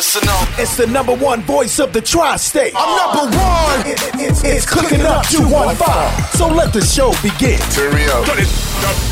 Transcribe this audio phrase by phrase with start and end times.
[0.00, 0.48] Listen up.
[0.58, 2.72] It's the number one voice of the tri-state.
[2.74, 3.86] I'm number one.
[3.86, 6.38] It- it- it's, it's cooking up 215.
[6.38, 7.58] So let the show begin.
[7.68, 9.09] Turn me up.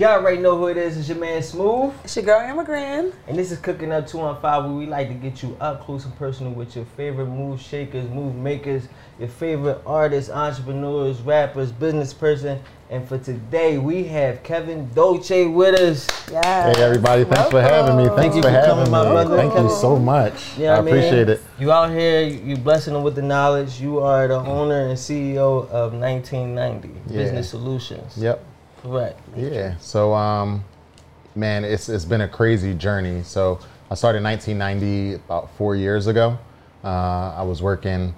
[0.00, 0.96] Y'all already know who it is.
[0.96, 1.92] It's your man Smooth.
[2.04, 3.12] It's your girl Amber Grand.
[3.28, 6.16] And this is Cooking Up 215 where we like to get you up close and
[6.16, 12.62] personal with your favorite move shakers, move makers, your favorite artists, entrepreneurs, rappers, business person.
[12.88, 16.08] And for today, we have Kevin Dolce with us.
[16.32, 16.72] Yeah.
[16.72, 18.08] Hey everybody, thanks for having me.
[18.16, 18.90] Thanks you for for having coming, me.
[18.90, 19.36] my brother.
[19.36, 20.56] Thank you so much.
[20.56, 21.42] Yeah, I appreciate it.
[21.58, 23.78] You out here, you blessing them with the knowledge.
[23.82, 27.18] You are the owner and CEO of 1990 Yeah.
[27.18, 28.16] Business Solutions.
[28.16, 28.46] Yep.
[28.82, 29.18] Correct.
[29.36, 29.76] Yeah.
[29.78, 30.64] So um
[31.34, 33.22] man, it's it's been a crazy journey.
[33.22, 33.58] So
[33.90, 36.38] I started in 1990 about 4 years ago.
[36.84, 38.14] Uh, I was working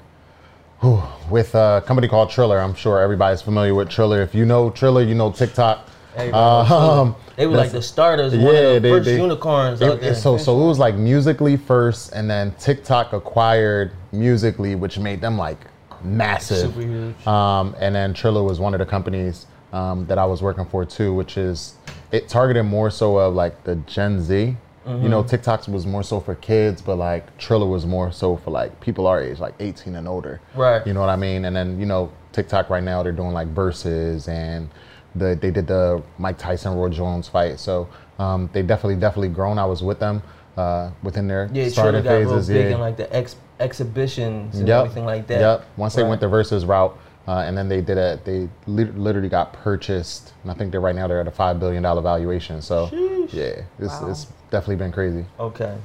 [0.81, 2.59] whew, with a company called Triller.
[2.61, 4.23] I'm sure everybody's familiar with Triller.
[4.23, 5.89] If you know Triller, you know TikTok.
[6.17, 9.81] Uh, um, they were like the starters, one of Yeah, the they- first they- unicorns
[9.81, 10.15] It- out there.
[10.15, 15.39] so so it was like Musical.ly first, and then TikTok acquired Musical.ly, which made them
[15.39, 15.59] like
[16.05, 16.73] massive.
[16.75, 17.27] Super huge.
[17.27, 20.85] Um, and then Triller was one of the companies um, that I was working for
[20.85, 21.75] too, which is
[22.11, 24.57] it targeted more so of like the Gen Z.
[24.85, 28.51] You know, TikToks was more so for kids, but like Triller was more so for
[28.51, 30.41] like people our age, like 18 and older.
[30.57, 30.85] Right.
[30.85, 31.45] You know what I mean?
[31.45, 34.69] And then you know, TikTok right now they're doing like Verzuz and
[35.15, 37.61] the they did the Mike Tyson Roy Jones fight.
[37.61, 39.57] So um, they definitely definitely grown.
[39.57, 40.21] I was with them
[40.57, 42.49] uh, within their yeah, Triller starting got real phases.
[42.49, 42.75] big yeah.
[42.75, 44.81] in like the ex- exhibitions and Yep.
[44.85, 45.41] everything like that.
[45.41, 45.67] Yep.
[45.77, 49.29] Once they went the Verzuz route, uh, and then they did a, they lit- literally
[49.29, 50.33] got purchased.
[50.43, 52.61] And I think they're right now they're at a five billion dollar valuation.
[52.63, 52.89] So
[53.33, 54.11] yeah, it's, Wow.
[54.11, 55.25] it's definitely been crazy.
[55.39, 55.77] Okay.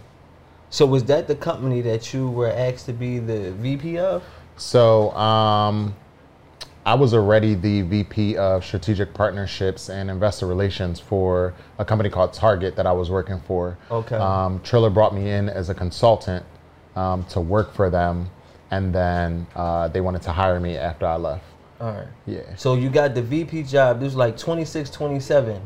[0.69, 4.23] So was that the company that you were asked to be the VP of?
[4.57, 5.95] So um,
[6.85, 12.33] I was already the VP of Strategic Partnerships and Investor Relations for a company called
[12.33, 13.77] Target that I was working for.
[13.91, 14.15] Okay.
[14.15, 16.45] Um, Triller brought me in as a consultant
[16.95, 18.29] um, to work for them,
[18.71, 21.43] and then uh, they wanted to hire me after I left.
[21.79, 22.07] All right.
[22.25, 22.55] Yeah.
[22.55, 23.99] So you got the VP job.
[23.99, 25.61] This was like 26, 27.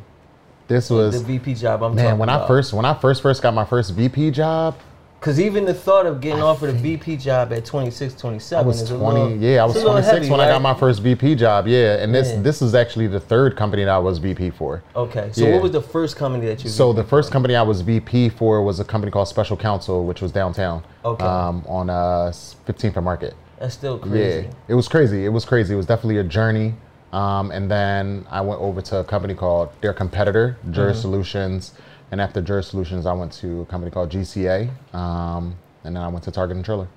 [0.67, 1.83] This was The VP job.
[1.83, 2.43] I'm man when about.
[2.43, 4.77] I first when I first first got my first VP job.
[5.21, 8.81] Because even the thought of getting offered a VP job at 26, 27 I was
[8.81, 9.19] is a 20.
[9.19, 11.35] little, yeah, I was it's a little 26 heavy, when I got my first VP
[11.35, 11.67] job.
[11.67, 12.41] Yeah, and this Yeah.
[12.41, 14.81] this is actually the third company that I was VP for.
[14.95, 15.29] Okay.
[15.31, 15.53] So Yeah.
[15.53, 16.71] what was the first company that you?
[16.71, 20.23] So the first company I was VP for was a company called Special Counsel, which
[20.23, 20.83] was downtown.
[21.05, 21.23] Okay.
[21.23, 22.31] Um, on uh,
[22.65, 23.35] 15th and Market.
[23.59, 24.47] That's still crazy.
[24.47, 25.23] Yeah, it was crazy.
[25.23, 25.75] It was crazy.
[25.75, 26.73] It was definitely a journey.
[27.13, 31.01] Um, and then I went over to a company called their competitor, Juris Mm-hmm.
[31.01, 31.73] Solutions.
[32.11, 34.69] And after Juris Solutions, I went to a company called GCA.
[34.93, 36.87] Um, and then I went to Target and Triller.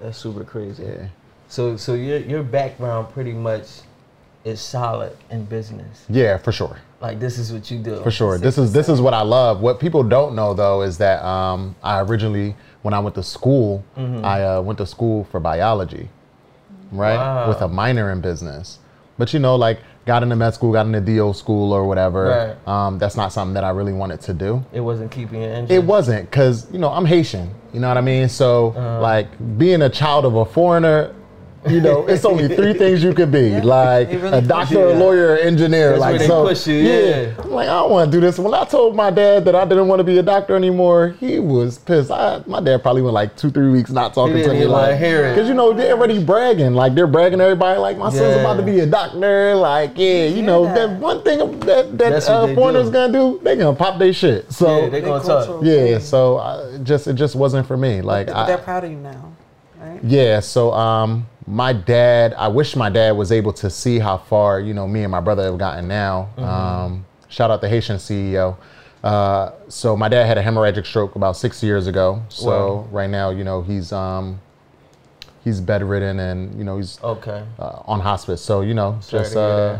[0.00, 0.82] That's super crazy.
[0.84, 1.08] Yeah.
[1.48, 3.66] So so your your background pretty much
[4.44, 6.06] is solid in business.
[6.08, 6.78] Yeah, for sure.
[7.00, 8.02] Like this is what you do.
[8.02, 8.38] For sure.
[8.38, 9.60] This is this is what I love.
[9.60, 13.84] What people don't know though is that um, I originally, when I went to school,
[13.98, 14.24] Mm-hmm.
[14.24, 16.08] I uh, went to school for biology,
[16.92, 17.48] right, Wow.
[17.48, 18.78] with a minor in business.
[19.18, 22.22] But you know, like got into med school, got into DO school or whatever.
[22.24, 22.56] Right.
[22.74, 24.50] Um, that's not something that I really wanted to do.
[24.72, 25.72] It wasn't keeping your interest.
[25.72, 27.46] It wasn't because you know I'm Haitian.
[27.72, 28.28] You know what I mean.
[28.28, 29.00] So Uh-huh.
[29.00, 31.14] like being a child of a foreigner.
[31.68, 34.94] You know, it's only three things you could be, like really a doctor, you, a
[34.94, 35.90] lawyer, or engineer.
[35.90, 37.34] That's like where they so, push you, yeah.
[37.38, 38.38] I'm like, I don't want to do this.
[38.38, 41.38] When I told my dad that I didn't want to be a doctor anymore, he
[41.38, 42.10] was pissed.
[42.10, 44.56] I, my dad probably went like two, three weeks not talking He to me.
[44.60, 45.28] even wanna Like, hear.
[45.34, 46.72] Because, you know, they're already bragging.
[46.74, 49.54] Like, they're bragging everybody, like, my son's about to be a doctor.
[49.54, 50.74] Like, yeah, you know, that.
[50.88, 52.92] that one thing that, That's that what uh, foreigners do.
[52.92, 54.50] going to do, they going to pop their shit.
[54.50, 55.60] So, Yeah, they gonna talk.
[55.62, 58.00] yeah, so I, just it just wasn't for me.
[58.00, 59.32] Like, But I, they're proud of you now,
[59.78, 60.00] right?
[60.02, 64.60] yeah, so um, my dad, I wish my dad was able to see how far,
[64.60, 66.28] you know, me and my brother have gotten now.
[66.38, 68.56] Um, shout out the Haitian CEO.
[69.02, 72.22] Uh, so my dad had a hemorrhagic stroke about six years ago.
[72.28, 72.88] So Wow.
[72.92, 74.40] right now, you know, he's um,
[75.42, 77.42] he's bedridden and you know he's Okay.
[77.58, 78.40] uh, on hospice.
[78.42, 79.78] So you know, Sorry just uh.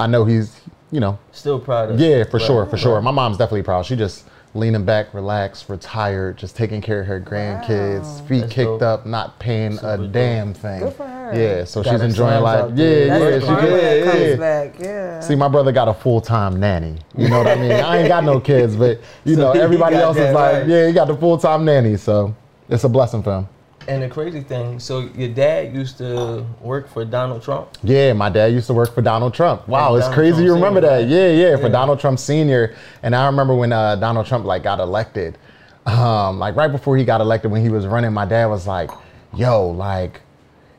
[0.00, 0.60] I know he's,
[0.92, 1.98] you know, Still proud of.
[2.00, 3.02] yeah, for Right, sure, for sure.
[3.02, 3.84] My mom's definitely proud.
[3.84, 4.24] She just
[4.54, 8.26] leaning back, relaxed, retired, just taking care of her grandkids, Wow.
[8.26, 8.82] feet That's kicked dope.
[8.82, 10.12] up, not paying Super a dope.
[10.12, 10.80] damn thing.
[10.80, 11.32] Good for her.
[11.34, 12.70] Yeah, so Got she's enjoying sons life.
[12.74, 14.04] Yeah, That's yeah, she part good.
[14.06, 14.36] Yeah, yeah.
[14.36, 14.74] back.
[14.80, 15.20] Yeah.
[15.20, 16.96] See, my brother got a full time nanny.
[17.16, 17.72] You know what I mean?
[17.72, 20.66] I ain't got no kids, but you So know, everybody else is like, right.
[20.68, 21.96] yeah, he got the full time nanny.
[21.96, 22.34] So
[22.68, 23.48] it's a blessing for him.
[23.88, 27.70] And the crazy thing, so your dad used to work for Donald Trump.
[27.82, 29.66] Yeah, my dad used to work for Donald Trump.
[29.66, 30.96] Wow, And it's Donald crazy Trump you remember Sr., that.
[30.98, 31.08] right?
[31.08, 31.68] Yeah, yeah, for Yeah.
[31.70, 32.74] Donald Trump Sr.
[33.02, 35.38] And I remember when uh, Donald Trump like got elected,
[35.86, 38.90] um, like right before he got elected, when he was running, my dad was like,
[39.34, 40.20] "Yo, like."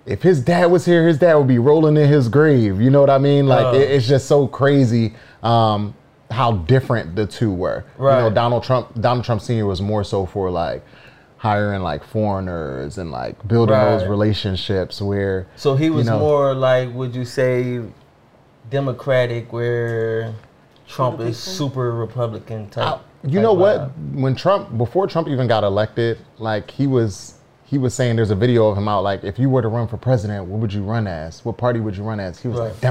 [0.05, 2.81] If his dad was here, his dad would be rolling in his grave.
[2.81, 3.45] You know what I mean?
[3.47, 3.73] Like Oh.
[3.75, 5.13] it- it's just so crazy.
[5.43, 5.93] Um,
[6.31, 7.83] how different the two were.
[7.99, 8.33] You know, Right.
[8.33, 10.83] Donald Trump Donald Trump Senior was more so for like
[11.39, 16.53] hiring like foreigners and like building those relationships where So he you was know- more
[16.53, 17.81] like, would you say,
[18.69, 20.33] Democratic, where
[20.87, 22.85] Trump is super Republican type.
[22.85, 23.79] I- you type know what?
[23.79, 24.21] vibe.
[24.21, 28.35] When Trump, before Trump even got elected, like he was, he was saying there's a
[28.35, 30.83] video of him out like, if you were to run for president, what would you
[30.83, 31.43] run as?
[31.45, 32.39] What party would you run as?
[32.39, 32.81] He was like Right.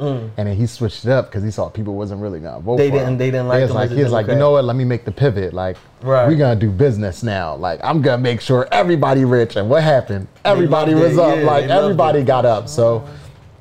[0.00, 0.30] Mm.
[0.38, 2.88] And then he switched it up because he saw people wasn't really gonna vote They
[2.88, 3.18] for didn't- him.
[3.18, 4.64] they didn't like He was like, he was like, you know what?
[4.64, 5.52] Let me make the pivot.
[5.52, 6.26] Like, Right.
[6.26, 7.54] we're gonna do business now.
[7.56, 9.56] Like, I'm gonna make sure everybody rich.
[9.56, 10.26] And what happened?
[10.44, 11.18] Everybody was it.
[11.18, 11.36] up.
[11.36, 12.68] Yeah, like, everybody got up.
[12.68, 13.04] So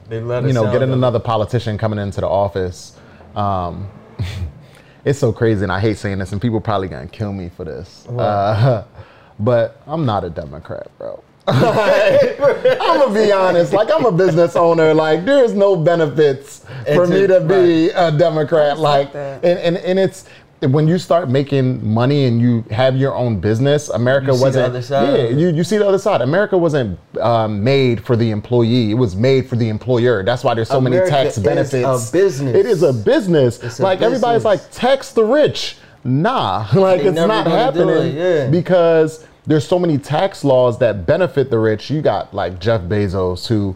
[0.08, 2.94] They let you know, getting another politician coming into the office.
[3.36, 3.90] Um,
[5.06, 7.66] it's so crazy, and I hate saying this, and people probably gonna kill me for
[7.66, 8.08] this.
[8.08, 8.84] Uh,
[9.40, 11.22] but I'm not a Democrat, bro.
[12.82, 13.74] I'm gonna be honest.
[13.74, 14.94] Like I'm a business owner.
[14.94, 16.60] Like there's no benefits
[16.94, 18.80] for It's me a- to be a Democrat.
[18.80, 19.44] Like, that.
[19.44, 20.26] and, and and it's
[20.62, 23.88] when you start making money and you have your own business.
[23.90, 24.66] America You see the wasn't.
[24.66, 25.18] other side.
[25.18, 26.20] Yeah, you, you see the other side.
[26.22, 28.92] America wasn't um, made for the employee.
[28.92, 30.22] It was made for the employer.
[30.24, 32.10] That's why there's so America many tax is benefits.
[32.10, 32.56] a business.
[32.56, 33.64] It is a business.
[33.64, 35.78] It's a like everybody's like tax the rich.
[36.04, 38.50] Nah, like They it's not happening it, yeah.
[38.50, 41.90] because there's so many tax laws that benefit the rich.
[41.90, 43.76] You got like Jeff Bezos who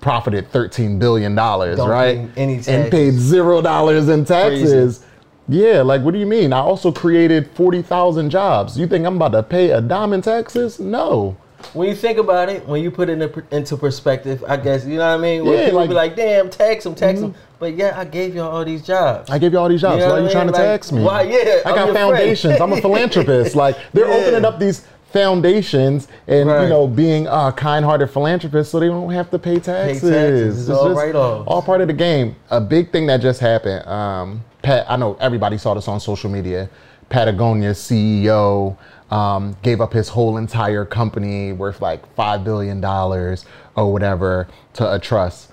[0.00, 2.30] profited 13 billion dollars, right?
[2.36, 5.04] and paid zero dollars in taxes.
[5.48, 6.52] Yeah, like what do you mean?
[6.52, 8.78] I also created 40,000 jobs.
[8.78, 10.78] You think I'm about to pay a dime in taxes?
[10.78, 11.36] No.
[11.72, 14.96] When you think about it, when you put it in- into perspective, I guess you
[14.96, 15.44] know what I mean.
[15.44, 17.40] Yeah, people like- be like, "Damn, tax them, tax them," mm-hmm.
[17.58, 19.28] but yeah, I gave y'all all these jobs.
[19.28, 19.96] I gave you all these jobs.
[20.00, 21.02] You know why are you I trying to Like, tax me?
[21.02, 22.60] why- yeah, I I'm got foundations.
[22.60, 23.56] I'm a philanthropist.
[23.56, 24.14] Like they're Yeah.
[24.26, 26.62] opening up these foundations and Right.
[26.64, 30.02] you know being a kind-hearted philanthropist, so they don't have to pay taxes.
[30.10, 30.68] taxes.
[30.68, 31.44] It's all write-offs.
[31.46, 32.36] all part of the game.
[32.50, 33.86] A big thing that just happened.
[33.86, 36.68] Um, Pat, I know everybody saw this on social media.
[37.08, 38.76] Patagonia CEO
[39.10, 44.92] um, gave up his whole entire company worth like five billion dollars or whatever to
[44.94, 45.48] a trust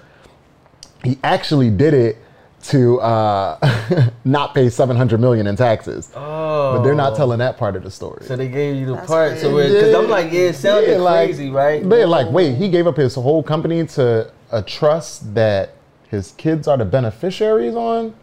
[1.03, 2.17] he actually did it
[2.63, 6.11] to uh, not pay 700 million in taxes.
[6.15, 8.25] Oh, But they're not telling that part of the story.
[8.25, 9.37] So they gave you the That's part.
[9.37, 9.73] So crazy.
[9.75, 11.87] because I'm like, yeah, it sounded Yeah, like, crazy, right?
[11.87, 15.75] They're like, wait, he gave up his whole company to a trust that
[16.09, 18.15] his kids are the beneficiaries on?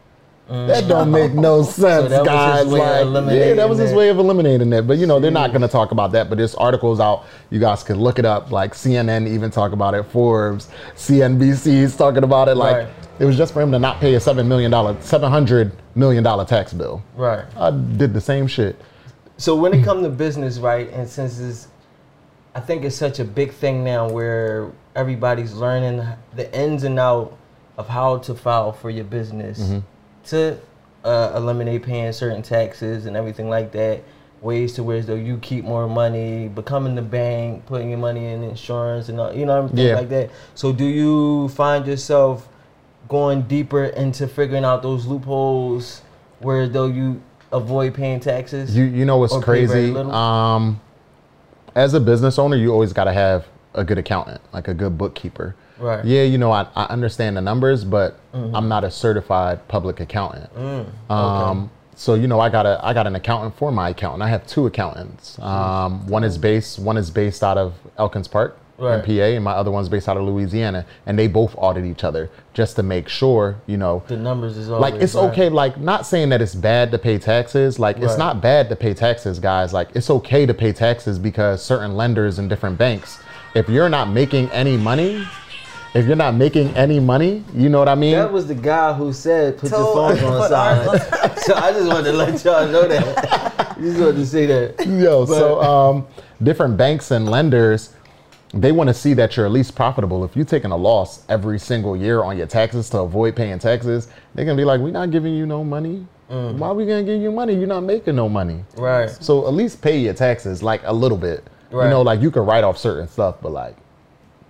[0.49, 2.11] That don't make no sense, Mm.
[2.11, 2.67] that was his guys.
[2.67, 3.97] way of Like, yeah, eliminating that was his that.
[3.97, 4.83] way of eliminating it.
[4.87, 6.29] But you know, they're not going to talk about that.
[6.29, 7.25] But this article's out.
[7.51, 8.51] You guys can look it up.
[8.51, 10.03] Like CNN even talk about it.
[10.05, 12.57] Forbes, CNBC's talking about it.
[12.57, 12.89] Like Right.
[13.21, 16.23] it was just for him to not pay a seven million dollar, seven hundred million
[16.25, 17.03] dollar tax bill.
[17.17, 17.45] Right.
[17.57, 18.77] I did the same shit.
[19.37, 21.69] So when it comes to business, right, and since it's,
[22.55, 26.07] I think it's such a big thing now where everybody's learning
[26.37, 27.37] the ins and out
[27.79, 29.79] of how to file for your business Mm-hmm.
[30.27, 30.59] To
[31.05, 34.03] uh, eliminate paying certain taxes and everything like that.
[34.41, 38.43] Ways to where though you keep more money, becoming the bank, putting your money in
[38.43, 39.95] insurance and all, you know everything Yeah.
[39.95, 40.31] like that.
[40.55, 42.47] So do you find yourself
[43.09, 46.03] going deeper into figuring out those loopholes
[46.41, 47.23] where though you
[47.53, 48.77] avoid paying taxes?
[48.77, 49.97] You you know what's crazy?
[49.97, 50.79] Um,
[51.75, 54.97] as a business owner, you always got to have a good accountant, like a good
[54.99, 55.55] bookkeeper.
[55.79, 55.99] Right.
[56.01, 56.09] Mm-hmm.
[56.09, 60.53] Yeah, you know, I, I understand the numbers, but I'm not a certified public accountant.
[60.55, 64.23] Mm, Um, so you know, I got a I got an accountant for my accountant.
[64.23, 65.39] I have two accountants.
[65.39, 68.97] Um, one is based one is based out of Elkins Park Right.
[68.99, 70.85] in PA, and my other one's based out of Louisiana.
[71.07, 74.69] And they both audit each other just to make sure, you know, The numbers is
[74.69, 75.31] like it's right.
[75.31, 78.77] okay like not saying that it's bad to pay taxes like it's not bad to
[78.77, 83.21] pay taxes guys like it's okay to pay taxes because certain lenders and different banks
[83.55, 85.27] if you're not making any money
[85.95, 88.93] if you're not making any money you know what i mean That was the guy
[88.93, 91.39] who said put your Told- phones on put silent.
[91.41, 93.77] so I just wanted to let y'all know that.
[93.79, 94.87] You just wanted to say that.
[94.87, 96.07] Yo, so um,
[96.43, 97.93] different banks and lenders,
[98.55, 100.25] they want to see that you're at least profitable.
[100.25, 104.09] If you're taking a loss every single year on your taxes to avoid paying taxes,
[104.35, 106.07] they're gonna be like, "We're not giving you no money.
[106.31, 106.57] Mm.
[106.59, 107.55] Why are we gonna give you money?
[107.55, 109.11] You're not making no money." Right.
[109.11, 111.45] So at least pay your taxes like a little bit.
[111.75, 111.85] Right.
[111.87, 113.77] You know, like you can write off certain stuff, but like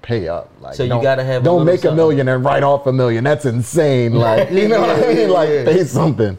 [0.03, 0.51] pay up.
[0.61, 3.25] Like So you gotta have don't make a million and write off a million.
[3.25, 4.13] That's insane.
[4.15, 5.31] Like you know what I Yeah, mean?
[5.31, 5.65] Like yeah.
[5.65, 6.37] pay something.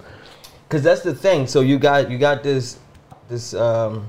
[0.70, 1.48] Cause that's the thing.
[1.48, 2.78] So you got you got this
[3.30, 4.06] this um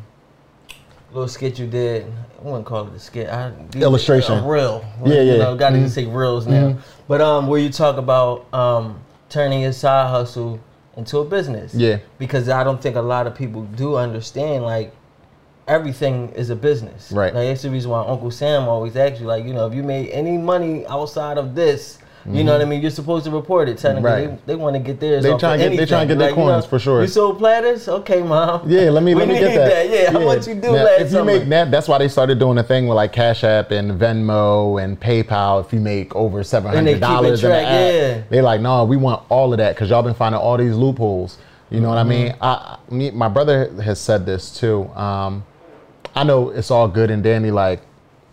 [1.12, 2.04] little skit you did.
[2.38, 3.28] I wouldn't call it a skit.
[3.30, 4.38] I, Illustration.
[4.38, 4.84] A reel.
[5.04, 5.38] Yeah, You yeah.
[5.38, 5.88] know, gotta Mhm.
[5.88, 6.76] say reels now.
[7.08, 8.98] But um, where you talk about um
[9.30, 10.60] turning your side hustle
[10.96, 11.74] into a business.
[11.74, 11.98] Yeah.
[12.18, 14.92] Because I don't think a lot of people do understand like
[15.68, 17.10] everything is a business.
[17.12, 17.34] Right.
[17.34, 19.82] Like that's the reason why Uncle Sam always asks you, like, you know, if you
[19.82, 22.82] made any money outside of this, You know what I mean?
[22.82, 23.78] You're supposed to report it.
[23.78, 24.30] Technically, Mm-hmm.
[24.30, 24.46] Right.
[24.46, 25.22] they, they want to get theirs.
[25.22, 26.08] They tryna of get- they tryna anything.
[26.08, 27.00] get their Like, you coins, know, for sure.
[27.02, 27.86] You sold platters?
[27.88, 28.68] Okay, mom.
[28.68, 29.88] Yeah, let me let me get that.
[29.88, 31.24] Yeah, how much you do Now, last If you summer?
[31.38, 34.82] make that, that's why they started doing a thing with like Cash App and Venmo
[34.82, 35.64] and PayPal.
[35.64, 38.22] If you make over seven hundred dollars in track, app, yeah.
[38.28, 41.38] they like, no, we want all of that because y'all been finding all these loopholes.
[41.70, 42.32] You know what I mean?
[42.32, 42.42] Mm-hmm.
[42.42, 44.88] I, I- me, my brother has said this too.
[44.96, 45.44] Um,
[46.16, 47.50] I know it's all good and dandy.
[47.50, 47.82] Like,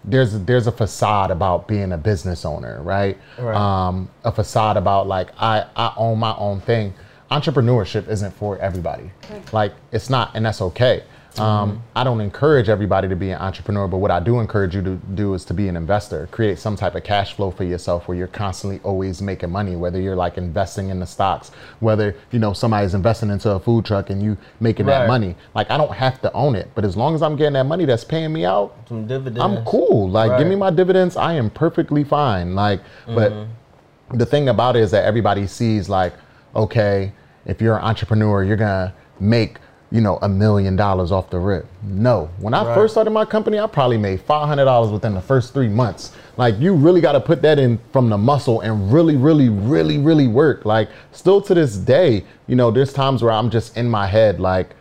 [0.05, 3.17] there's there's a facade about being a business owner, right?
[3.37, 3.55] Right.
[3.55, 6.93] Um, a facade about like I I own my own thing.
[7.29, 9.11] Entrepreneurship isn't for everybody.
[9.51, 11.03] Like, it's not, and that's okay.
[11.39, 14.81] Um, I don't encourage everybody to be an entrepreneur, but what I do encourage you
[14.83, 16.27] to do is to be an investor.
[16.31, 19.99] Create some type of cash flow for yourself where you're constantly always making money, whether
[19.99, 21.49] you're like investing in the stocks,
[21.79, 25.35] whether, you know, somebody's investing into a food truck and you making that money.
[25.55, 27.85] Like, I don't have to own it, but as long as I'm getting that money
[27.85, 29.39] that's paying me out, Some dividends.
[29.43, 30.09] I'm cool.
[30.09, 31.15] Like, give me my dividends.
[31.17, 32.53] I am perfectly fine.
[32.55, 34.17] Like, but Mm-hmm.
[34.17, 36.13] the thing about it is that everybody sees like,
[36.55, 37.11] okay,
[37.45, 39.57] if you're an entrepreneur, you're gonna make
[39.93, 41.67] you know a million dollars off the rip.
[41.83, 42.73] No, when I Right.
[42.73, 46.11] first started my company, I probably made five hundred dollars within the first three months.
[46.35, 49.99] Like, you really got to put that in from the muscle and really, really, really,
[49.99, 50.65] really work.
[50.65, 54.39] Like, still to this day, you know, there's times where I'm just in my head
[54.39, 54.75] like,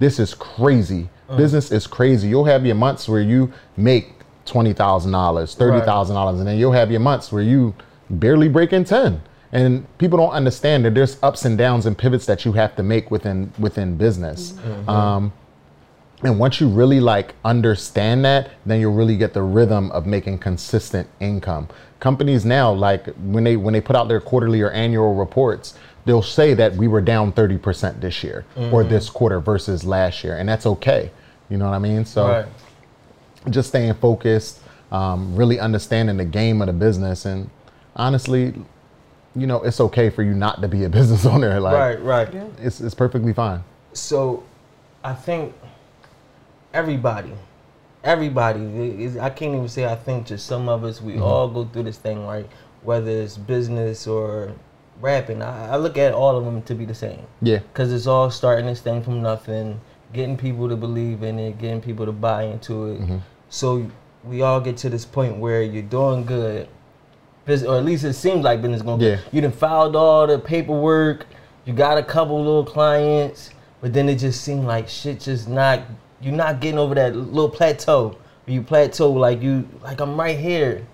[0.00, 1.08] this is crazy.
[1.30, 1.38] Uh-huh.
[1.38, 2.28] Business is crazy.
[2.28, 4.12] You'll have your months where you make
[4.44, 7.74] twenty thousand dollars, thirty thousand dollars, and then you'll have your months where you
[8.10, 9.22] barely break in ten.
[9.52, 12.82] And people don't understand that there's ups and downs and pivots that you have to
[12.82, 14.54] make within within business.
[14.86, 15.32] Um,
[16.22, 20.38] and once you really like understand that, then you'll really get the rhythm of making
[20.38, 21.68] consistent income.
[22.00, 25.74] Companies now, like when they when they put out their quarterly or annual reports,
[26.04, 30.36] they'll say that we were down 30% this year or this quarter versus last year.
[30.36, 31.10] And that's okay.
[31.48, 32.04] You know what I mean?
[32.04, 32.46] So Right.
[33.50, 37.48] just staying focused, um, really understanding the game of the business, and
[37.96, 38.54] honestly,
[39.38, 41.58] you know, it's okay for you not to be a business owner.
[41.60, 42.34] Like, Right, right.
[42.34, 42.46] Yeah.
[42.58, 43.62] it's it's perfectly fine.
[43.92, 44.42] So,
[45.04, 45.54] I think
[46.72, 47.32] everybody,
[48.04, 51.22] everybody, is- I can't even say I think just some of us, we Mm-hmm.
[51.22, 52.48] all go through this thing, right?
[52.82, 54.52] Whether it's business or
[55.00, 57.22] rapping, I, I look at all of them to be the same.
[57.42, 57.58] Yeah.
[57.58, 59.80] Because it's all starting this thing from nothing,
[60.12, 63.00] getting people to believe in it, getting people to buy into it.
[63.00, 63.18] Mm-hmm.
[63.50, 63.90] So
[64.24, 66.68] we all get to this point where you're doing good,
[67.48, 69.00] or at least it seems like business going.
[69.00, 69.18] Yeah.
[69.32, 71.26] You done filed all the paperwork,
[71.64, 73.50] you got a couple little clients,
[73.80, 75.82] but then it just seemed like shit just not,
[76.20, 78.16] you're not getting over that little plateau.
[78.46, 80.86] You plateau like you, like I'm right here.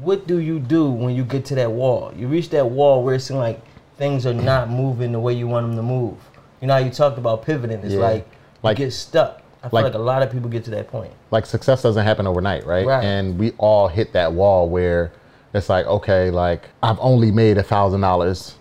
[0.00, 2.12] What do you do when you get to that wall?
[2.16, 3.60] You reach that wall where it seems like
[3.98, 6.16] things are not moving the way you want them to move.
[6.60, 7.80] You know how you talked about pivoting?
[7.80, 8.00] It's Yeah.
[8.00, 8.26] like,
[8.62, 9.42] Like- you get stuck.
[9.64, 11.12] I feel like- like a lot of people get to that point.
[11.30, 12.86] like success doesn't happen overnight, right?
[12.86, 13.02] Right.
[13.04, 15.12] And we all hit that wall where
[15.54, 18.56] it's like, okay, like I've only made a thousand dollars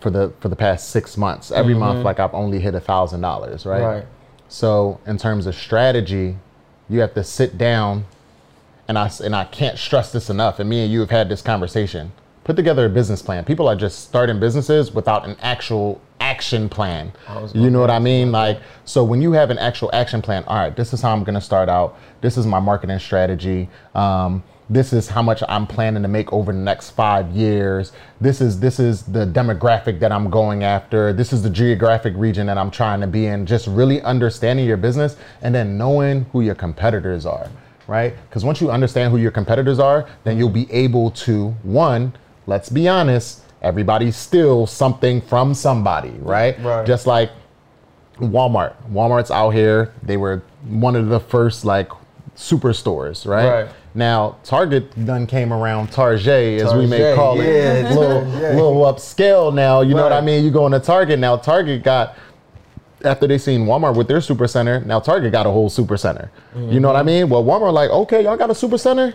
[0.00, 1.50] for the for the past six months.
[1.50, 3.82] Every month, like I've only hit a thousand dollars, right?
[3.82, 4.06] Right.
[4.48, 6.36] So in terms of strategy,
[6.88, 8.04] you have to sit down,
[8.86, 10.60] and i and I can't stress this enough.
[10.60, 12.12] And me and you have had this conversation.
[12.44, 13.42] Put together a business plan.
[13.46, 17.10] People are just starting businesses without an actual action plan.
[17.54, 18.32] You know what I mean?
[18.32, 21.24] Like, so when you have an actual action plan, all right, this is how I'm
[21.24, 21.98] going to start out.
[22.20, 23.70] This is my marketing strategy.
[23.94, 27.92] Um, this is how much I'm planning to make over the next five years.
[28.20, 31.12] This is this is the demographic that I'm going after.
[31.12, 33.44] This is the geographic region that I'm trying to be in.
[33.44, 37.50] Just really understanding your business and then knowing who your competitors are,
[37.86, 38.14] right?
[38.28, 42.14] Because once you understand who your competitors are, then you'll be able to one.
[42.46, 43.42] Let's be honest.
[43.60, 46.58] Everybody steals something from somebody, right?
[46.62, 46.86] Right.
[46.86, 47.30] Just like
[48.18, 48.74] Walmart.
[48.90, 49.92] Walmart's out here.
[50.02, 51.90] They were one of the first like
[52.36, 53.64] superstores, right?
[53.64, 53.74] Right.
[53.94, 55.92] Now Target done came around.
[55.92, 59.82] Target, as we may Target, call it, yeah, little little upscale now.
[59.82, 60.44] You know what I mean?
[60.44, 61.36] You go into Target now.
[61.36, 62.16] Target got
[63.04, 64.80] after they seen Walmart with their super center.
[64.80, 66.30] Now Target got a whole super center.
[66.56, 67.06] You know what I Mm-hmm.
[67.06, 67.28] mean?
[67.28, 69.14] Well, Walmart like, okay, y'all got a super center.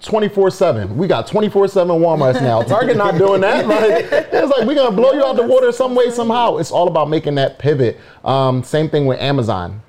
[0.00, 0.96] 24 7.
[0.96, 2.62] We got 24 7 Walmarts now.
[2.74, 3.66] Target not doing that.
[3.68, 6.56] Like, it's like, we're going to blow you out the water some way, somehow.
[6.56, 8.00] It's all about making that pivot.
[8.24, 9.80] Um, same thing with Amazon.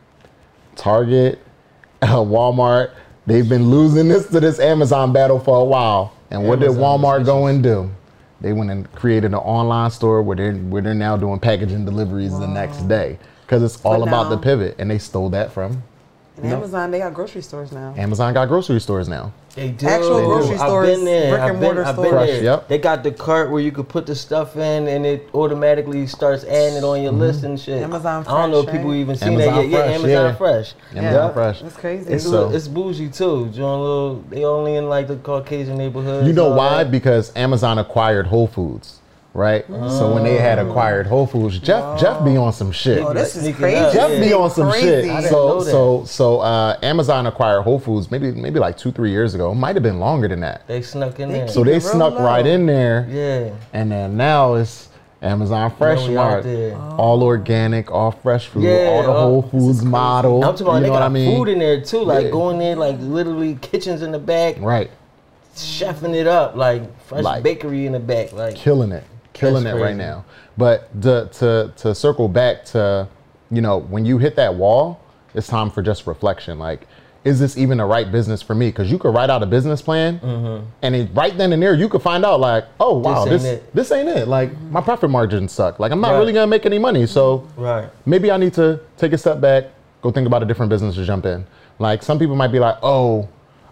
[0.76, 1.40] Target,
[2.04, 2.92] uh, Walmart,
[3.26, 6.14] they've been losing this to this Amazon battle for a while.
[6.32, 7.90] And what did Walmart go and do?
[8.42, 12.38] They went and created an online store where they're, where they're now doing packaging deliveries
[12.38, 13.20] the next day.
[13.42, 14.76] Because it's all But about the pivot.
[14.80, 15.84] And they stole that from
[16.38, 17.94] And Amazon, they got grocery stores now.
[17.96, 19.32] Amazon got grocery stores now.
[19.56, 19.86] They do.
[19.86, 20.26] Actual They do.
[20.26, 21.30] grocery I've stores, been there.
[21.30, 22.28] brick I've and been- mortar I've been stores.
[22.32, 22.44] there.
[22.44, 22.68] Yep.
[22.70, 26.44] They got the cart where you could put the stuff in and it automatically starts
[26.44, 27.46] adding it on your list mm-hmm.
[27.52, 27.84] and shit.
[27.84, 28.98] Amazon Fresh, I don't know if people right?
[28.98, 29.70] even seen Amazon that yet.
[29.70, 30.36] Fresh, yeah, Amazon yeah.
[30.36, 30.74] Fresh.
[30.96, 31.34] Amazon Yeah.
[31.34, 31.62] Fresh.
[31.62, 32.12] That's crazy.
[32.14, 33.50] It's, So- little- it's bougie too.
[33.50, 36.26] Doing little, they only in like the Caucasian neighborhood.
[36.26, 36.84] You know why?
[36.84, 36.92] that.
[36.92, 39.02] Because Amazon acquired Whole Foods,
[39.34, 39.66] right?
[39.68, 43.00] So when they had acquired Whole Foods, Jeff Jeff be on some shit.
[43.04, 43.94] oh, this is crazy.
[43.94, 44.86] Jeff be on some Crazy.
[44.88, 45.06] shit.
[45.10, 45.72] I didn't So know that.
[45.72, 49.54] so so uh, Amazon acquired Whole Foods maybe maybe like two three years ago.
[49.54, 50.68] Might have been longer than that.
[50.68, 51.48] They snuck in They there.
[51.48, 52.24] So they snuck low.
[52.26, 53.54] right in there, yeah.
[53.74, 54.90] and then now it's
[55.22, 56.46] Amazon Fresh Mart,
[57.00, 60.44] all organic, all fresh food, Yeah, all the all- Whole Foods model.
[60.44, 61.38] I'm talking about you they got I mean?
[61.38, 62.00] food in there too.
[62.04, 62.32] Like Yeah.
[62.32, 64.92] going there, like literally kitchens in the back, right,
[65.56, 69.04] chefing it up, like fresh Like- bakery in the back, like killing it,
[69.44, 70.26] killing That's it right now.
[70.58, 73.08] But the, to to circle back to,
[73.52, 75.00] you know, when you hit that wall,
[75.34, 76.60] it's time for just reflection.
[76.60, 76.88] Like,
[77.24, 78.68] is this even the right business for me?
[78.68, 80.66] Because you could write out a business plan, mm-hmm.
[80.82, 83.62] and it, right then and there, you could find out like, oh wow, ain't this
[83.74, 84.28] this ain't it.
[84.28, 85.80] Like my profit margins suck.
[85.80, 86.20] Like I'm not Right.
[86.20, 87.06] really gonna make any money.
[87.08, 87.90] So right.
[88.06, 89.66] maybe I need to take a step back,
[90.02, 91.46] go think about a different business to jump in.
[91.80, 93.30] Like some people might be like, oh,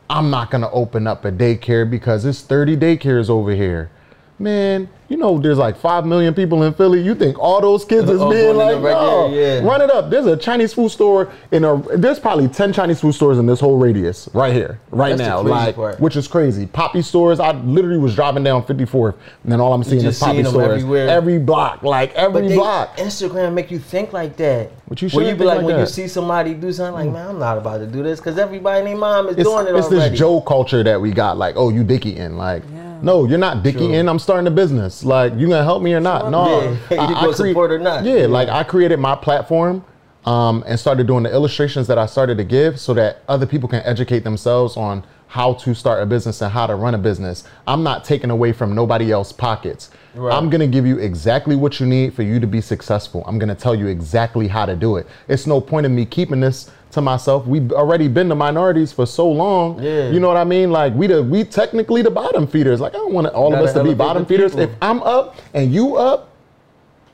[0.09, 3.91] I'm not gonna open up a daycare because it's 30 daycares over here.
[4.41, 7.01] Man, you know there's like five million people in Philly.
[7.01, 9.59] You think all those kids uh, is All being like, in no, yeah.
[9.59, 10.09] run it up.
[10.09, 11.77] There's a Chinese food store in a.
[11.97, 15.27] There's probably 10 Chinese food stores in this whole radius right here, right That's the
[15.27, 15.41] now.
[15.41, 15.99] crazy Like, part.
[15.99, 16.65] which is crazy.
[16.65, 17.39] Poppy stores.
[17.39, 21.07] I literally was driving down 54th, and then all I'm seeing is poppy stores everywhere.
[21.09, 22.97] every block, like every But they, block.
[22.97, 24.71] Instagram make you think like that.
[24.87, 27.29] But you Where you be like, like when you see somebody do something, like, man,
[27.29, 29.75] I'm not about to do this because everybody and their mom is it's, doing it
[29.75, 30.09] it's already.
[30.09, 31.37] this Joe culture that we got.
[31.37, 32.37] Like, oh, you dicky in.
[32.37, 32.90] Like, Yeah.
[33.01, 33.93] No, you're not dicky True.
[33.93, 34.07] in.
[34.09, 35.03] I'm starting a business.
[35.03, 36.29] Like, you gonna help me or not?
[36.31, 36.77] No, Yeah.
[37.09, 38.03] You gonna support or not.
[38.03, 38.25] Yeah, Yeah.
[38.27, 39.83] like I created my platform.
[40.23, 43.67] Um, and started doing the illustrations that I started to give so that other people
[43.67, 47.43] can educate themselves on how to start a business and how to run a business.
[47.65, 49.89] I'm not taking away from nobody else's pockets.
[50.13, 50.31] Right.
[50.31, 53.23] I'm gonna give you exactly what you need for you to be successful.
[53.25, 55.07] I'm gonna tell you exactly how to do it.
[55.27, 57.45] It's no point in me keeping this to myself.
[57.47, 59.81] We've already been the minorities for so long.
[59.81, 60.09] Yeah.
[60.09, 60.71] You know what I mean?
[60.71, 62.79] Like we the we technically the bottom feeders.
[62.79, 64.55] Like I don't want all of us to be bottom feeders.
[64.55, 66.29] If I'm up and you up,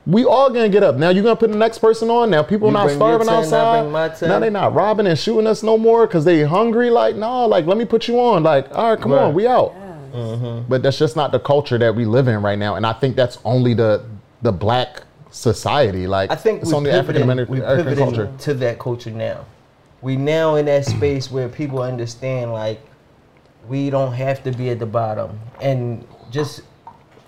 [0.06, 0.96] we all gonna get up.
[0.96, 2.30] Now you're gonna put the next person on.
[2.30, 3.80] Now people You not bring your starving 10, I outside.
[3.82, 4.28] bring my 10.
[4.28, 6.90] Now they not robbing and shooting us no more because they hungry.
[6.90, 8.42] Like no, like let me put you on.
[8.42, 9.22] Like all right, come Right.
[9.22, 9.74] on, we out.
[9.76, 9.84] Yeah.
[10.18, 10.68] Mm-hmm.
[10.68, 12.76] But that's just not the culture that we live in right now.
[12.76, 14.02] And I think that's only the
[14.42, 16.06] the black society.
[16.06, 18.32] Like I think it's only pivoted, African we American pivoted culture.
[18.44, 19.44] to that culture now.
[20.00, 22.80] We now in that space where people understand like
[23.68, 26.62] we don't have to be at the bottom and just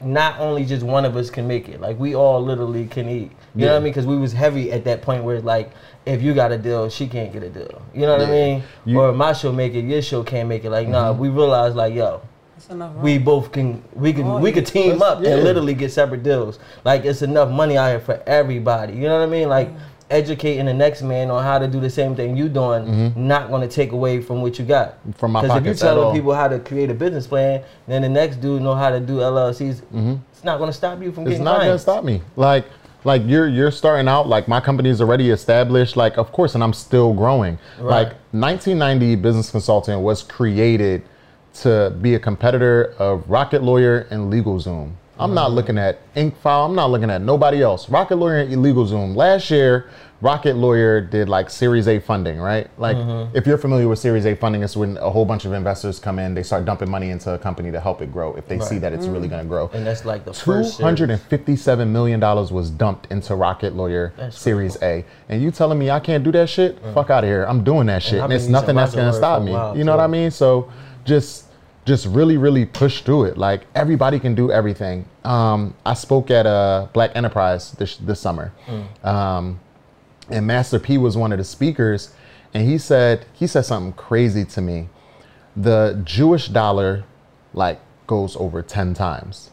[0.00, 1.80] not only just one of us can make it.
[1.80, 3.33] Like we all literally can eat.
[3.54, 3.92] You know what I mean?
[3.92, 5.72] Because we was heavy at that point where it's like
[6.06, 7.83] if you got a deal, she can't get a deal.
[7.92, 8.62] You know what I mean?
[8.87, 8.96] You- Mm-hmm.
[8.96, 10.70] or my show make it, your show can't make it.
[10.70, 12.22] Like nah, we realized like yo,
[12.54, 12.94] That's enough.
[12.96, 15.30] we both can we can Oh, we could team up yeah.
[15.35, 16.59] and literally get separate deals.
[16.85, 18.94] Like it's enough money out here for everybody.
[18.94, 19.48] You know what I mean?
[19.50, 19.68] Like
[20.11, 23.66] educating the next man on how to do the same thing you're doing, not going
[23.66, 24.99] to take away from what you got.
[25.01, 25.12] Mm-hmm.
[25.12, 28.09] From my Because if you telling people how to create a business plan, then the
[28.09, 29.83] next dude know how to do LLCs.
[30.33, 31.33] It's not going to stop you from Mm-hmm.
[31.33, 32.23] It's getting not gonna stop me.
[32.37, 32.64] Like
[33.05, 34.29] like you're you're starting out.
[34.29, 35.96] Like my company's already established.
[35.96, 37.59] Like of course, and I'm still growing.
[37.79, 38.05] Right.
[38.05, 41.03] Like 1990 Business Consulting was created
[41.53, 44.92] to be a competitor of Rocket Lawyer and LegalZoom.
[45.20, 46.66] I'm not looking at IncFile.
[46.68, 47.88] I'm not looking at nobody else.
[47.88, 49.14] Rocket Lawyer and LegalZoom.
[49.14, 49.90] Last year,
[50.22, 52.68] Rocket Lawyer did like Series A funding, right?
[52.78, 53.35] Like, mm-hmm.
[53.35, 56.18] if you're familiar with Series A funding, it's when a whole bunch of investors come
[56.18, 58.35] in, they start dumping money into a company to help it grow.
[58.35, 59.30] If they see that it's really mm.
[59.30, 60.76] going to grow, And that's like the Two first.
[60.76, 60.85] series.
[60.85, 65.50] hundred and fifty-seven million dollars was dumped into Rocket Lawyer That's Series A, and you
[65.50, 66.83] telling me I can't do that shit?
[66.83, 66.92] Mm.
[66.92, 67.44] Fuck out of here!
[67.44, 69.52] I'm doing that shit, I've and, it's nothing that's gonna stop me.
[69.52, 70.04] while, You know what.
[70.04, 70.30] I mean?
[70.30, 70.70] So
[71.04, 71.46] just,
[71.85, 73.38] just really, really push through it.
[73.38, 75.07] Like everybody can do everything.
[75.25, 78.53] Um, I spoke at a Black Enterprise this this summer,
[79.03, 79.61] um,
[80.29, 82.14] and Master P was one of the speakers,
[82.55, 84.88] and he said he said something crazy to me.
[85.57, 87.05] The Jewish dollar,
[87.55, 89.51] like, goes over ten times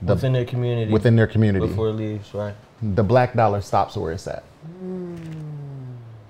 [0.00, 0.92] within their community.
[0.92, 1.66] within their community.
[1.66, 2.54] before it leaves, right?
[2.82, 4.44] the black dollar stops where it's at.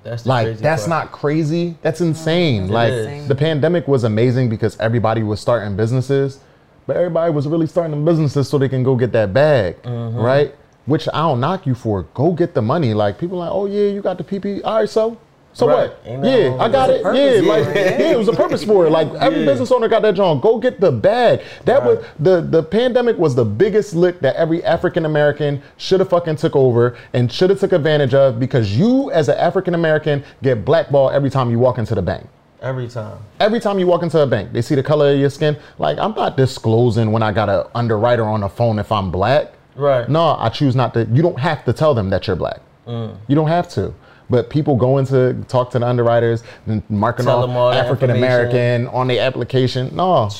[0.04, 0.90] That's Like crazy that's part.
[0.90, 1.76] not crazy.
[1.82, 2.68] That's insane.
[2.68, 3.26] like is.
[3.28, 6.38] the pandemic was amazing because everybody was starting businesses,
[6.86, 10.18] but everybody was really starting businesses so they can go get that bag, Mm-hmm.
[10.18, 10.54] right?
[10.86, 12.02] Which I don't knock you for.
[12.14, 12.92] Go get the money.
[12.92, 14.60] Like people are like, oh yeah, you got the PP.
[14.64, 15.16] All right, so
[15.54, 15.88] So Right.
[15.88, 15.98] what?
[16.04, 17.02] Ain't Yeah, I got it.
[17.02, 18.00] Purpose Yeah, for like it.
[18.00, 18.90] yeah, it was a purpose for it.
[18.90, 19.46] Like every Yeah.
[19.46, 20.40] business owner got that John.
[20.40, 21.40] Go get the bag.
[21.64, 21.86] That Right.
[21.98, 26.36] was the the pandemic was the biggest lick that every African American should have fucking
[26.36, 30.64] took over and should have took advantage of because you as an African American get
[30.64, 32.26] blackballed every time you walk into the bank.
[32.60, 33.18] Every time.
[33.38, 35.56] Every time you walk into a bank, they see the color of your skin.
[35.78, 39.52] Like I'm not disclosing when I got an underwriter on the phone if I'm black.
[39.76, 40.08] Right.
[40.08, 41.04] No, I choose not to.
[41.12, 42.60] You don't have to tell them that you're black.
[42.88, 43.10] Mm.
[43.28, 43.92] You don't have to.
[44.30, 48.86] But people go into talk to the underwriters and marking Tell off all African American
[48.88, 49.94] on the application.
[49.94, 50.30] No,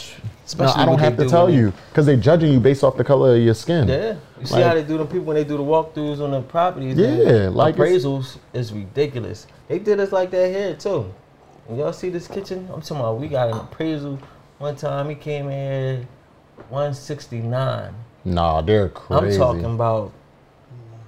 [0.58, 3.04] no, I don't have to do tell you because they're judging you based off the
[3.04, 3.88] color of your skin.
[3.88, 4.14] Yeah.
[4.40, 6.40] You see Like- how they do the people when they do the walkthroughs on the
[6.42, 6.96] properties?
[6.96, 9.46] Yeah, like appraisals is ridiculous.
[9.68, 11.06] They did us like that here too.
[11.68, 12.68] And y'all see this kitchen?
[12.72, 14.18] I'm talking about we got an appraisal
[14.58, 16.06] one time he came in
[16.68, 17.94] 169.
[18.26, 19.34] Nah, they're crazy.
[19.34, 20.12] I'm talking about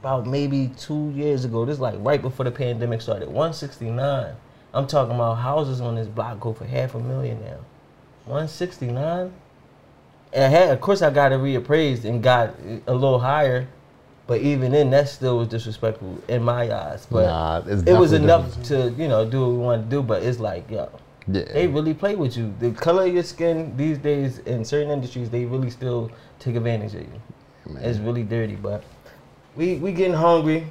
[0.00, 1.64] about maybe two years ago.
[1.64, 3.28] This is like right before the pandemic started.
[3.28, 4.34] 169.
[4.74, 7.58] I'm talking about houses on this block go for half a million now.
[8.26, 9.32] 169.
[10.32, 12.54] And had, of course, I got it reappraised and got
[12.86, 13.68] a little higher,
[14.26, 17.06] but even then, that still was disrespectful in my eyes.
[17.10, 20.02] But Nah, it was enough to you know do what we want to do.
[20.02, 20.90] But it's like yo,
[21.28, 21.44] Yeah.
[21.52, 22.52] they really play with you.
[22.58, 26.94] The color of your skin these days in certain industries, they really still take advantage
[26.94, 27.20] of you.
[27.80, 28.82] It's really dirty, but
[29.56, 30.66] we we getting hungry.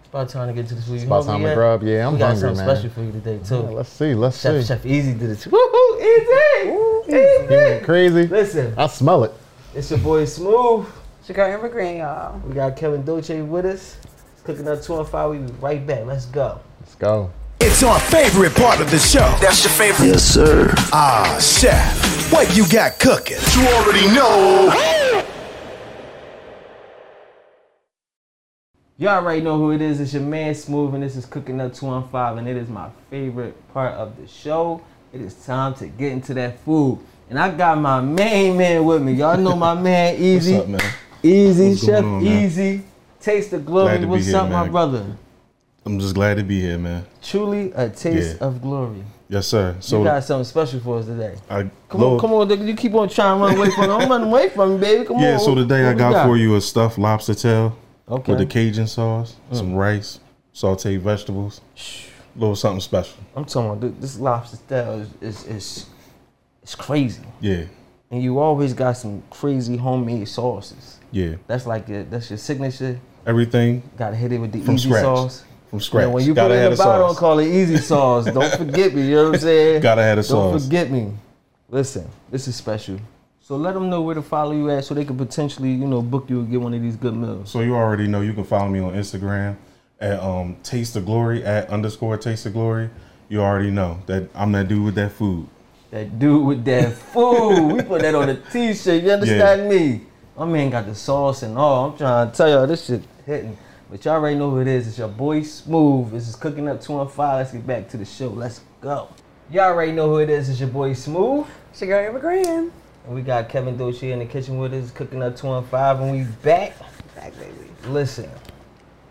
[0.00, 0.94] It's about time to get to the food.
[0.96, 1.54] It's about time to yet?
[1.54, 1.82] grub.
[1.82, 2.76] Yeah, I'm we got hungry, something man.
[2.76, 3.54] special for you today too.
[3.56, 4.14] Yeah, let's see.
[4.14, 4.66] Let's Chef see.
[4.66, 5.46] Chef Easy did it.
[5.46, 5.58] Woo
[6.00, 7.46] Easy, You Easy.
[7.56, 8.26] went crazy.
[8.26, 9.32] Listen, I smell it.
[9.74, 10.86] it's your boy Smooth.
[11.26, 12.38] Chicago Immigrant, y'all.
[12.40, 13.98] We got Kevin Dolce with us.
[14.32, 15.30] It's cooking up two and five.
[15.30, 16.06] We be right back.
[16.06, 16.58] Let's go.
[16.80, 17.30] Let's go.
[17.60, 19.18] It's our favorite part of the show.
[19.40, 20.06] That's your favorite.
[20.08, 20.72] Yes, sir.
[20.92, 23.36] Ah, chef, what you got cooking?
[23.54, 24.70] You already know.
[29.00, 29.98] You already know who it is.
[29.98, 32.68] It's your man Smooth, and this is Cooking Up 2 on 5, and it is
[32.68, 34.82] my favorite part of the show.
[35.14, 36.98] It is time to get into that food.
[37.30, 39.14] And I got my main man with me.
[39.14, 40.52] Y'all know my man Easy.
[40.52, 40.92] What's up, man?
[41.22, 42.44] Easy, What's Chef on, man?
[42.44, 42.82] Easy.
[43.22, 43.86] Taste the glory.
[43.92, 45.06] Glad to be What's here, up, my brother?
[45.86, 47.06] I'm just glad to be here, man.
[47.22, 48.46] Truly a taste Yeah.
[48.48, 49.02] of glory.
[49.30, 49.76] Yes, sir.
[49.76, 51.36] you So got something special for us today.
[51.48, 52.68] I Come on, come on.
[52.68, 53.92] You keep on trying to run away from me.
[53.94, 55.06] I'm running away from you, baby.
[55.06, 55.32] Come Yeah, on.
[55.32, 57.78] Yeah, so today I What we got, for you a stuffed lobster tail
[58.10, 58.32] Okay.
[58.32, 58.38] Mm.
[58.38, 60.18] with the Cajun sauce, some rice,
[60.54, 61.60] sauteed vegetables,
[62.34, 63.16] a little something special.
[63.36, 65.86] I'm talking about th- this lobster style is is
[66.64, 67.22] is, crazy.
[67.40, 67.64] Yeah,
[68.10, 70.98] And you always got some crazy homemade sauces.
[71.12, 71.34] yeah.
[71.46, 72.98] That's like your, that's your signature.
[73.26, 75.02] Everything Gotta hit it with the From easy scratch.
[75.04, 75.44] sauce.
[75.68, 76.04] from scratch.
[76.04, 77.18] And when you Gotta put it in the bottle, sauce.
[77.18, 78.24] call it easy sauce.
[78.26, 79.02] Don't forget me.
[79.08, 79.82] You know what I'm saying?
[79.82, 80.64] Gotta have the Don't sauce.
[80.64, 81.12] forget me.
[81.68, 82.98] Listen, this is special.
[83.50, 86.02] So let them know where to follow you at, so they can potentially, you know,
[86.02, 87.50] book you and get one of these good meals.
[87.50, 89.56] So you already know you can follow me on Instagram
[89.98, 92.90] at um, Taste of Glory at underscore Taste of Glory.
[93.28, 95.48] You already know that I'm that dude with that food.
[95.90, 97.72] That dude with that food.
[97.72, 99.02] we put that on a t-shirt.
[99.02, 100.02] You understand me?
[100.36, 101.90] My man got the sauce and all.
[101.90, 103.58] I'm trying to tell y'all this shit hitting.
[103.90, 104.86] But y'all already know who it is.
[104.86, 106.12] It's your boy Smooth.
[106.12, 107.38] This is cooking up two and five.
[107.38, 108.28] Let's get back to the show.
[108.28, 109.08] Let's go.
[109.50, 110.48] Y'all already know who it is.
[110.48, 111.48] It's your boy Smooth.
[111.74, 112.46] Chicago Immigrant.
[112.46, 112.72] And
[113.06, 116.12] we got Kevin Dolce in the kitchen with us, cooking up two and five, and
[116.12, 116.74] we back.
[117.14, 117.54] Back, baby.
[117.88, 118.30] Listen,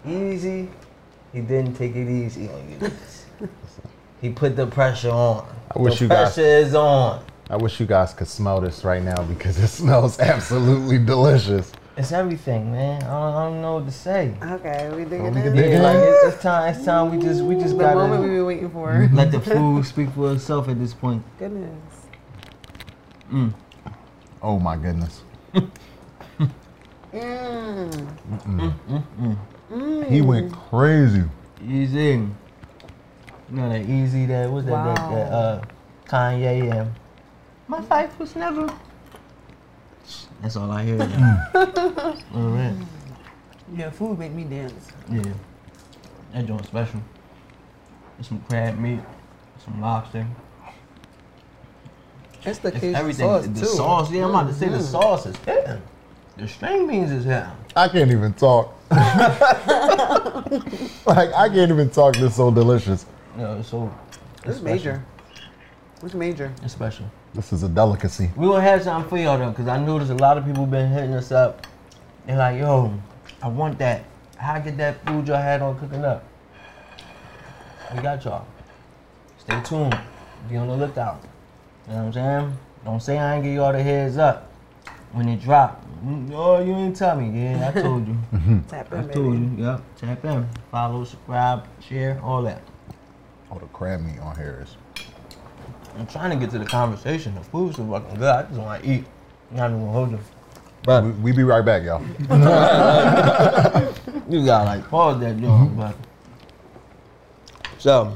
[0.06, 0.70] easy.
[1.34, 3.50] He didn't take it easy on you.
[4.22, 5.48] he put the pressure on.
[5.76, 7.24] I wish the you guys- pressure is on.
[7.52, 11.72] I wish you guys could smell this right now because it smells absolutely delicious.
[11.98, 13.02] It's everything, man.
[13.04, 14.34] I don't, I don't know what to say.
[14.42, 15.54] Okay, we digging Oh, we in.
[15.54, 16.74] can Yeah, like it's, it's time.
[16.76, 17.10] It's time.
[17.12, 19.10] We just we just The moment gotta we've been waiting for.
[19.14, 21.24] let the food speak for itself at this point.
[21.40, 21.74] Goodness.
[23.32, 23.54] Mm.
[24.42, 25.22] Oh my goodness.
[29.72, 30.10] Mm.
[30.10, 30.70] He went mm.
[30.70, 31.24] crazy.
[31.68, 32.00] Easy.
[32.00, 32.30] You
[33.50, 34.26] know that easy.
[34.28, 34.96] That what's that?
[34.96, 35.62] That, that uh,
[36.06, 36.92] Kanye and
[37.68, 38.68] my life was never.
[40.42, 40.98] That's all I hear.
[40.98, 41.48] now.
[41.54, 42.24] Mm.
[42.36, 42.76] all right.
[43.76, 44.92] Yeah, food make me dance.
[45.12, 45.34] Yeah.
[46.34, 47.02] That joint special.
[48.18, 49.02] There's some crab meat,
[49.64, 50.26] some lobster.
[52.46, 53.26] It's the It's Cajun everything.
[53.28, 53.66] sauce the too.
[53.66, 54.86] sauce, yeah, I'm about to say the mm-hmm.
[54.86, 55.82] sauce is hitting.
[56.38, 57.50] The string beans is hitting.
[57.76, 58.74] I can't even talk.
[58.92, 59.04] like
[61.34, 62.16] I can't even talk.
[62.16, 63.06] This so delicious.
[63.38, 63.94] No, so
[64.46, 65.04] It's major.
[66.00, 66.54] What's major?
[66.64, 67.06] It's special.
[67.34, 68.32] This is a delicacy.
[68.36, 70.90] We gonna have something for y'all though, cause I noticed a lot of people been
[70.90, 71.68] hitting us up.
[72.26, 72.94] They're like, "Yo,
[73.44, 74.06] I want that.
[74.38, 76.24] How I get that food y'all had on cooking up?"
[77.94, 78.48] We got y'all.
[79.40, 79.98] Stay tuned.
[80.50, 81.22] Be on the lookout.
[81.90, 82.58] You know what I'm saying?
[82.86, 84.52] Don't say I ain't give y'all the heads up
[85.12, 85.84] when it drop.
[86.06, 87.30] Mm, Oh, you ain't tell me.
[87.44, 88.16] Yeah, I told you.
[88.68, 89.62] Tap I in, told baby.
[89.62, 89.66] you.
[89.66, 89.82] Yep.
[89.98, 90.48] Tap in.
[90.72, 92.62] Follow, subscribe, share, all that.
[93.52, 94.78] All the crab meat on here is.
[95.98, 97.34] I'm trying to get to the conversation.
[97.36, 98.30] The food's so fucking good.
[98.30, 99.06] I just want to eat.
[99.52, 100.20] Not even gonna hold you.
[100.84, 102.02] But We, we be right back, y'all.
[104.30, 105.76] you got like pause that joint.
[105.76, 105.96] But
[107.80, 108.16] so,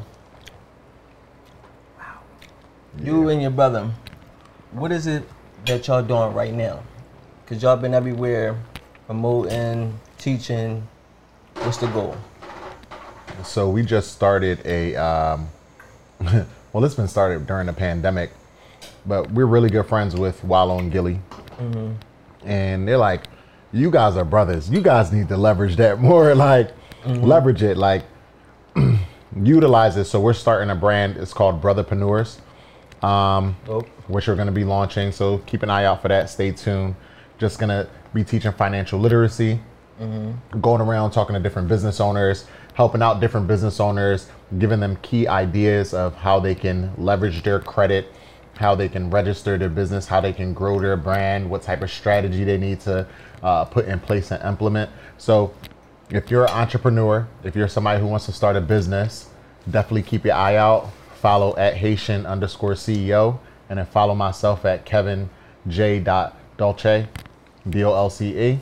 [3.00, 3.92] you and your brother,
[4.72, 5.24] what is it
[5.66, 6.84] that y'all doing right now?
[7.46, 8.58] Cause y'all been everywhere,
[9.06, 10.88] promoting, teaching.
[11.56, 12.16] What's the goal?
[13.44, 14.96] So we just started a.
[14.96, 15.50] Um,
[16.72, 18.32] well, it's been started during the pandemic,
[19.06, 21.20] but we're really good friends with Wallo and Gillie,
[22.46, 23.26] and they're like,
[23.74, 24.70] "You guys are brothers.
[24.70, 26.34] You guys need to leverage that more.
[26.34, 26.72] Like,
[27.06, 27.76] leverage it.
[27.76, 28.04] Like,
[29.36, 31.18] utilize it." So we're starting a brand.
[31.18, 32.40] It's called Brotherpreneurs.
[33.04, 33.88] Um, Nope.
[34.08, 35.12] which we're going to be launching.
[35.12, 36.30] So keep an eye out for that.
[36.30, 36.96] Stay tuned.
[37.38, 39.60] Just going to be teaching financial literacy,
[40.62, 45.28] going around talking to different business owners, helping out different business owners, giving them key
[45.28, 48.08] ideas of how they can leverage their credit,
[48.58, 51.92] how they can register their business, how they can grow their brand, what type of
[51.92, 53.06] strategy they need to
[53.42, 54.90] uh, put in place and implement.
[55.18, 55.54] So
[56.10, 59.30] if you're an entrepreneur, if you're somebody who wants to start a business,
[59.70, 60.90] definitely keep your eye out.
[61.24, 65.30] Follow at Haitian underscore CEO, and then follow myself at Kevin
[65.70, 66.02] J.
[66.58, 67.08] Dolce,
[67.70, 68.60] D O L C E.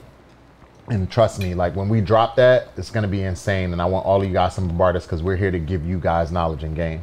[0.88, 3.74] And trust me, like when we drop that, it's gonna be insane.
[3.74, 5.84] And I want all of you guys to bombard us because we're here to give
[5.88, 7.02] you guys knowledge and game.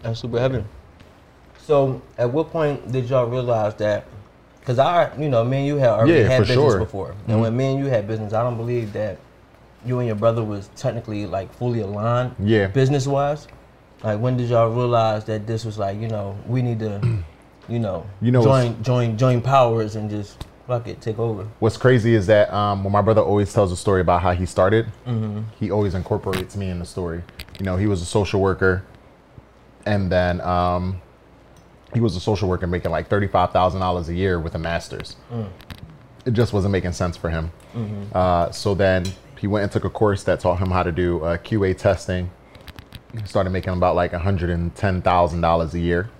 [0.00, 0.64] That's super heavy.
[1.58, 4.06] So, at what point did y'all realize that?
[4.60, 6.70] Because I, you know, me and you had already Yeah, had business sure.
[6.76, 6.84] Mm-hmm.
[6.84, 9.18] before, and when me and you had business, I don't believe that
[9.84, 12.68] you and your brother was technically like fully aligned, Yeah.
[12.68, 13.46] business wise.
[14.02, 17.00] Like, when did y'all realize that this was like, you know, we need to,
[17.68, 21.46] you know, You know, join, join, join powers and just fuck it, take over.
[21.60, 24.46] What's crazy is that um, when my brother always tells a story about how he
[24.46, 24.86] started,
[25.60, 27.22] he always incorporates me in the story.
[27.58, 28.82] You know, he was a social worker,
[29.86, 31.00] and then um,
[31.94, 35.16] he was a social worker making like thirty-five thousand dollars a year with a master's.
[36.24, 37.50] It just wasn't making sense for him.
[38.14, 39.04] Uh, so then
[39.38, 42.30] he went and took a course that taught him how to do uh, QA testing.
[43.18, 46.10] He started making about like one hundred and ten thousand dollars a year,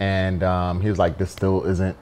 [0.00, 1.96] and um, he was like, "This still isn't."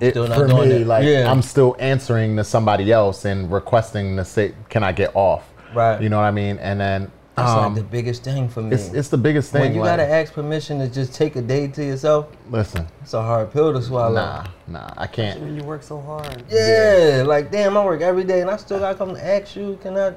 [0.00, 0.86] It Still not for doing me, it.
[0.86, 1.30] like Yeah.
[1.30, 6.00] I'm still answering to somebody else and requesting to say, "Can I get off?" Right.
[6.00, 6.58] You know what I mean?
[6.58, 8.74] And then it's um, like the biggest thing for me.
[8.74, 9.62] it's it's the biggest thing.
[9.62, 13.14] when you like, gotta ask permission to just take a day to yourself, listen, it's
[13.14, 14.14] a hard pill to swallow.
[14.14, 15.40] nah, nah, I can't.
[15.40, 16.44] When you work so hard.
[16.48, 19.76] Yeah, like damn, I work every day and I still gotta come to ask you.
[19.82, 20.12] Can I?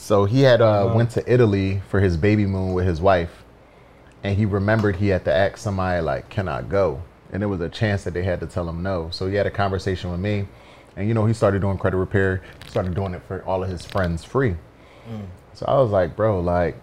[0.00, 0.96] So he had uh, Uh-huh.
[0.96, 3.44] went to Italy for his baby moon with his wife,
[4.24, 7.60] and he remembered he had to ask somebody like, "Can I go?" And there was
[7.60, 9.08] a chance that they had to tell him no.
[9.12, 10.46] So he had a conversation with me,
[10.96, 13.84] and you know he started doing credit repair, started doing it for all of his
[13.84, 14.56] friends free.
[15.52, 16.76] So I was like, "Bro, like,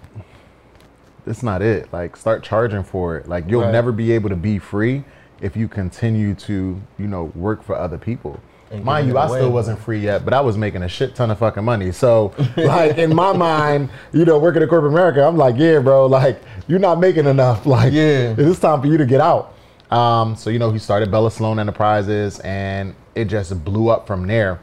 [1.26, 1.92] it's not it.
[1.92, 3.28] Like, start charging for it.
[3.28, 3.72] Like, you'll Right.
[3.72, 5.04] never be able to be free
[5.42, 8.40] if you continue to, you know, work for other people."
[8.82, 11.40] Mind you, I still wasn't free yet, but I was making a shit ton of
[11.40, 11.92] fucking money.
[11.92, 16.06] So, like in my mind, you know, working at corporate America, I'm like, yeah, bro,
[16.08, 17.66] like you're not making enough.
[17.66, 18.36] Like, Yeah.
[18.38, 19.54] it's time for you to get out.
[19.90, 24.28] Um, so you know, he started Bella Sloan Enterprises, and it just blew up from
[24.28, 24.60] there.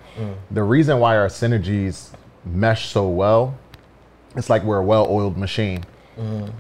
[0.50, 2.10] The reason why our synergies
[2.44, 3.56] mesh so well,
[4.36, 5.82] it's like we're a well-oiled machine.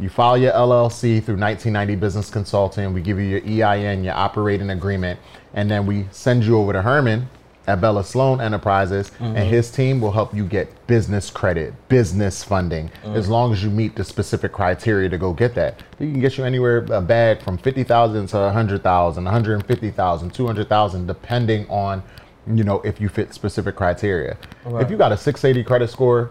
[0.00, 2.92] You file your LLC through 1990 Business Consulting.
[2.92, 5.20] We give you your EIN, your operating agreement,
[5.52, 7.28] and then we send you over to Herman
[7.66, 9.48] at Bella Sloan Enterprises, and mm-hmm.
[9.48, 13.32] his team will help you get business credit, business funding, as mm-hmm.
[13.32, 15.82] long as you meet the specific criteria to go get that.
[15.98, 22.02] He can get you anywhere a bag from 50,000 to 100,000, 150,000, 200,000, depending on,
[22.46, 24.36] you know, if you fit specific criteria.
[24.66, 26.30] If you got a 680 credit score,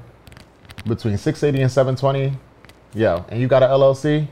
[0.86, 2.38] between 680 and 720,
[2.94, 4.28] yo, and you got an LLC,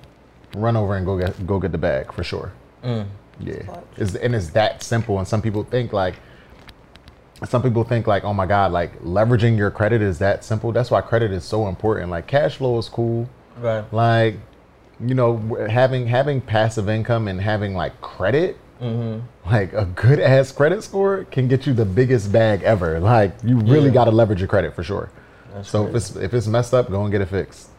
[0.55, 2.51] run over and go get go get the bag for sure.
[2.83, 3.07] Mm.
[3.39, 5.17] Yeah, it's, and it's that simple.
[5.17, 6.15] And some people think like,
[7.45, 10.71] some people think like, oh my god, like leveraging your credit is that simple.
[10.71, 12.11] That's why credit is so important.
[12.11, 13.27] Like cash flow is cool.
[13.59, 13.83] Right.
[13.91, 14.35] Like,
[14.99, 15.37] you know,
[15.69, 18.57] having having passive income and having like credit.
[18.79, 19.19] Mm-hmm.
[19.51, 22.99] Like a good ass credit score can get you the biggest bag ever.
[22.99, 23.93] Like you really Yeah.
[23.93, 25.09] got to leverage your credit for sure.
[25.53, 27.69] That's So if it's if it's messed up, go and get it fixed.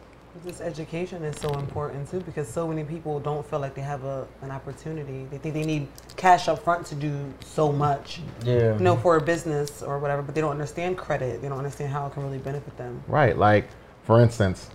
[0.43, 4.03] This education is so important too because so many people don't feel like they have
[4.03, 5.25] a, an opportunity.
[5.31, 8.73] They think they need cash up front to do so much, yeah.
[8.73, 11.41] you know, for a business or whatever, but they don't understand credit.
[11.41, 13.01] They don't understand how it can really benefit them.
[13.07, 13.37] Right.
[13.37, 13.69] Like
[14.03, 14.69] for instance,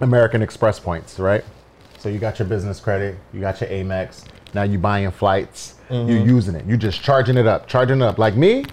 [0.00, 1.44] American Express points, right?
[1.98, 4.24] So you got your business credit, you got your Amex.
[4.54, 6.28] Now you buying flights, you're mm-hmm.
[6.28, 8.18] using it, You're just charging it up, charging it up.
[8.18, 8.64] Like me,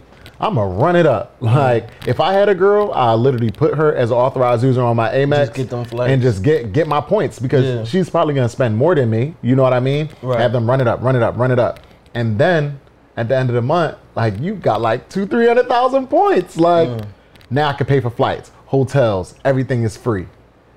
[0.44, 1.36] I'm gonna run it up.
[1.40, 4.96] Like if I had a girl, I literally put her as an authorized user on
[4.98, 7.84] my Amex Just get them and just get get my points because Yeah.
[7.86, 9.36] she's probably gonna spend more than me.
[9.42, 10.10] You know what I mean?
[10.22, 10.40] Right.
[10.40, 11.80] Have them run it up, run it up, run it up,
[12.14, 12.80] and then
[13.16, 16.58] at the end of the month, like you got like two, three hundred thousand points.
[16.58, 17.06] Like Mm.
[17.50, 20.26] now I can pay for flights, hotels, everything is free.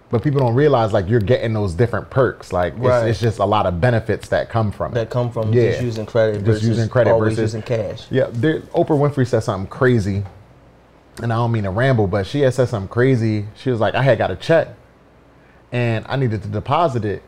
[0.08, 2.52] But people don't realize like you're getting those different perks.
[2.52, 3.08] Like it's, Right.
[3.08, 4.94] it's just a lot of benefits that come from it.
[4.94, 5.10] that it.
[5.10, 5.70] come from Yeah.
[5.70, 8.06] just using credit Just versus using credit always versus- using cash.
[8.10, 10.22] Yeah, there, Oprah Winfrey said something crazy,
[11.22, 13.46] and I don't mean to ramble, but she had said something crazy.
[13.56, 14.68] She was like, I had got a check,
[15.72, 17.22] and I needed to deposit it,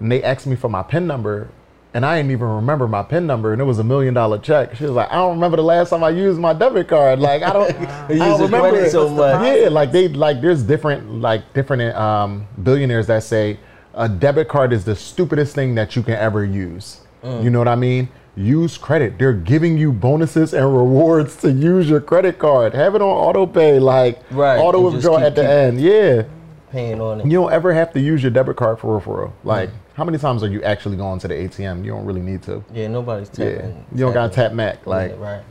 [0.00, 1.50] and they asked me for my PIN number,
[1.92, 4.76] and I didn't even remember my PIN number, and it was a million dollar check.
[4.76, 7.18] She was like, I don't remember the last time I used my debit card.
[7.18, 8.90] Like I don't, I don't remember it.
[8.90, 9.44] so much.
[9.44, 13.58] Yeah, like they like there's different like different um, billionaires that say
[13.94, 17.00] a debit card is the stupidest thing that you can ever use.
[17.22, 17.44] Mm.
[17.44, 18.08] You know what I mean?
[18.36, 19.18] Use credit.
[19.18, 22.72] They're giving you bonuses and rewards to use your credit card.
[22.72, 25.80] Have it on auto pay, like Right, auto withdrawal at the end.
[25.80, 26.22] Yeah.
[26.70, 27.26] Paying on it.
[27.26, 29.34] You don't ever have to use your debit card for real, for real.
[29.44, 29.70] Mm.
[30.00, 31.84] How many times are you actually going to the ATM?
[31.84, 32.64] You don't really need to.
[32.72, 33.52] yeah, nobody's tapping.
[33.52, 33.82] Yeah.
[33.92, 34.86] You don't got to tap Mac.
[34.86, 35.42] Like, yeah, right.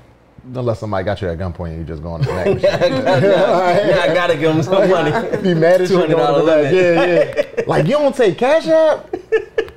[0.55, 2.45] unless somebody got you at gunpoint and you just going to the Mac.
[2.47, 2.61] machine.
[2.63, 5.11] yeah, I gotta give him some money.
[5.43, 6.43] be mad at to $200 the Mac.
[6.43, 6.73] limit.
[6.73, 7.63] Yeah, yeah.
[7.67, 9.15] Like, you don't take Cash App?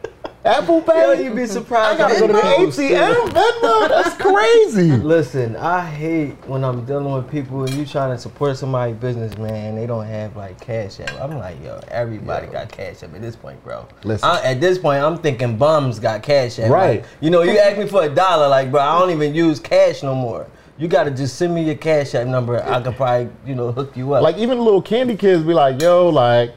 [0.44, 1.00] Apple Pay?
[1.00, 2.00] Yo, you'd be surprised.
[2.00, 3.14] I gotta go to the ATM.
[3.28, 3.88] Venmo?
[3.88, 4.90] That's crazy.
[4.96, 9.36] Listen, I hate when I'm dealing with people and you trying to support somebody's business,
[9.38, 9.76] man.
[9.76, 11.12] They don't have like cash app.
[11.20, 13.86] I'm like, yo, everybody got cash app at this point, bro.
[14.02, 14.28] Listen.
[14.28, 16.70] I, at this point, I'm thinking bums got cash app.
[16.70, 17.02] Right.
[17.02, 19.60] Like, you know, you ask me for a dollar, like, bro, I don't even use
[19.60, 20.48] cash no more.
[20.76, 22.60] You gotta just send me your cash app number.
[22.64, 24.24] I could probably, you know, hook you up.
[24.24, 26.52] Like even little candy kids be like, yo, like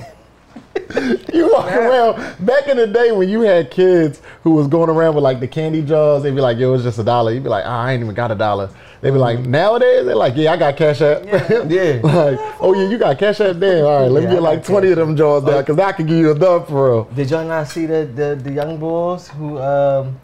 [1.38, 5.14] you walk around back in the day when you had kids who was going around
[5.14, 7.32] with like the candy jars, they'd be like, yo, it's just a dollar.
[7.32, 8.70] You'd be like, "Ah, I ain't even got a dollar.
[9.00, 11.24] They'd be like, nowadays, they're like, yeah, I got cash app.
[11.26, 12.00] Yeah.
[12.02, 13.84] like, oh yeah, you got cash app damn.
[13.84, 15.92] All right, let Yeah, me get like got 20 of them jars down, cause I
[15.92, 17.04] can give you enough for real.
[17.14, 20.18] Did y'all not see the the, the young boys who um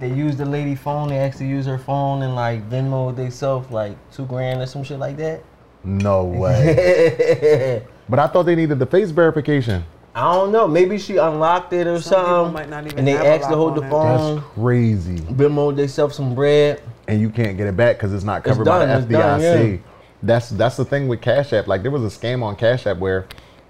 [0.00, 1.08] they used the lady phone?
[1.08, 4.98] They actually used her phone and like Venmo themselves like two grand or some shit
[4.98, 5.42] like that.
[5.84, 7.82] No way.
[8.08, 9.84] but I thought they needed the face verification.
[10.14, 10.66] I don't know.
[10.66, 12.52] Maybe she unlocked it or Some something.
[12.54, 14.36] might not even and they have asked to hold the phone.
[14.36, 15.18] That's crazy.
[15.18, 16.82] Venmo themselves some bread.
[17.06, 19.10] and you can't get it back because it's not covered by done, the it's FDIC.
[19.12, 19.76] done, yeah.
[20.22, 21.68] That's that's the thing with Cash App.
[21.68, 23.26] Like there was a scam on Cash App where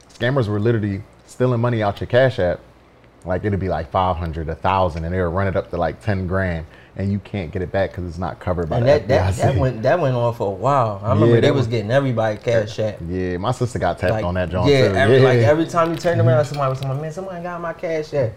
[0.09, 2.61] scammers were literally stealing money out your Cash App.
[3.27, 5.77] Like it'd be like five hundred, a thousand, and they would run it up to
[5.77, 6.64] like ten grand,
[6.98, 9.34] and you can't get it back because it's not covered by And the that, that,
[9.37, 11.00] that went that went on for a while.
[11.02, 12.98] I remember Yeah, they was was- getting everybody cash app.
[13.08, 14.94] yeah, my sister got tapped Like, on that John yeah, too.
[14.96, 16.48] every, yeah, like every time you turned around, mm-hmm.
[16.54, 18.32] somebody was saying, "Man, somebody got my cash app."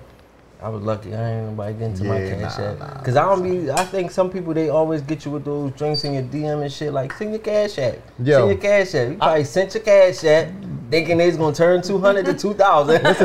[0.64, 1.12] I was lucky.
[1.16, 2.80] I ain't nobody getting to my cash nah, app.
[2.80, 3.02] nah.
[3.02, 3.72] Cause I don't be.
[3.72, 6.72] I think some people they always get you with those drinks in your DM and
[6.72, 6.94] shit.
[6.94, 7.96] Like send your cash app.
[8.24, 8.38] Yo.
[8.48, 9.10] send your cash app.
[9.10, 10.50] You probably sent your cash app,
[10.92, 13.02] thinking they was gonna turn two hundred to two thousand.
[13.04, 13.20] That's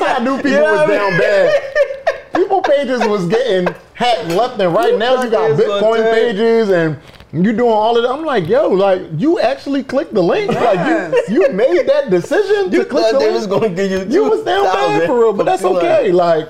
[0.00, 1.71] how I knew people You know was I down bad.
[2.82, 4.96] People pages was getting hacked left and right.
[4.98, 6.98] Now you got Bitcoin pages and
[7.32, 8.10] you doing all of that.
[8.10, 10.50] I'm like, yo, like you actually clicked the link.
[10.52, 11.12] Yes.
[11.14, 13.34] Like you, you made that decision to you click thought the they link.
[13.36, 14.22] was gonna give you.
[14.22, 16.12] you was down bad for real, but that's okay.
[16.12, 16.48] Like,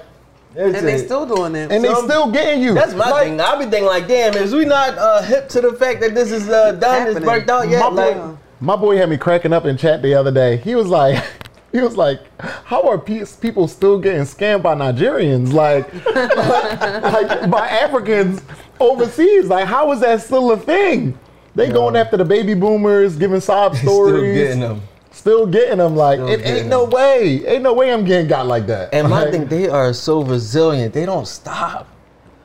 [0.56, 1.70] And they still doing it.
[1.70, 2.74] and they Some- still getting you.
[2.74, 3.40] That's my Like, thing.
[3.40, 6.30] I be thinking like, damn, is we not uh, hip to the fact that this
[6.32, 7.26] is uh, done, it's Happening.
[7.26, 7.80] worked out yet?
[7.80, 10.56] My like, my boy had me cracking up in chat the other day.
[10.58, 11.22] He was like,
[11.72, 15.52] he was like, how are pe- people still getting scammed by Nigerians?
[15.52, 18.42] Like, like by Africans
[18.78, 19.46] overseas?
[19.48, 21.18] Like, how is that still a thing?
[21.54, 24.82] They going after the baby boomers, giving sob stories, still getting them.
[25.10, 25.96] Still getting them.
[25.96, 27.46] Like, Still it ain't no way.
[27.46, 28.92] Ain't no way I'm getting got like that.
[28.94, 30.94] And my Like, thing, they are so resilient.
[30.94, 31.86] They don't stop.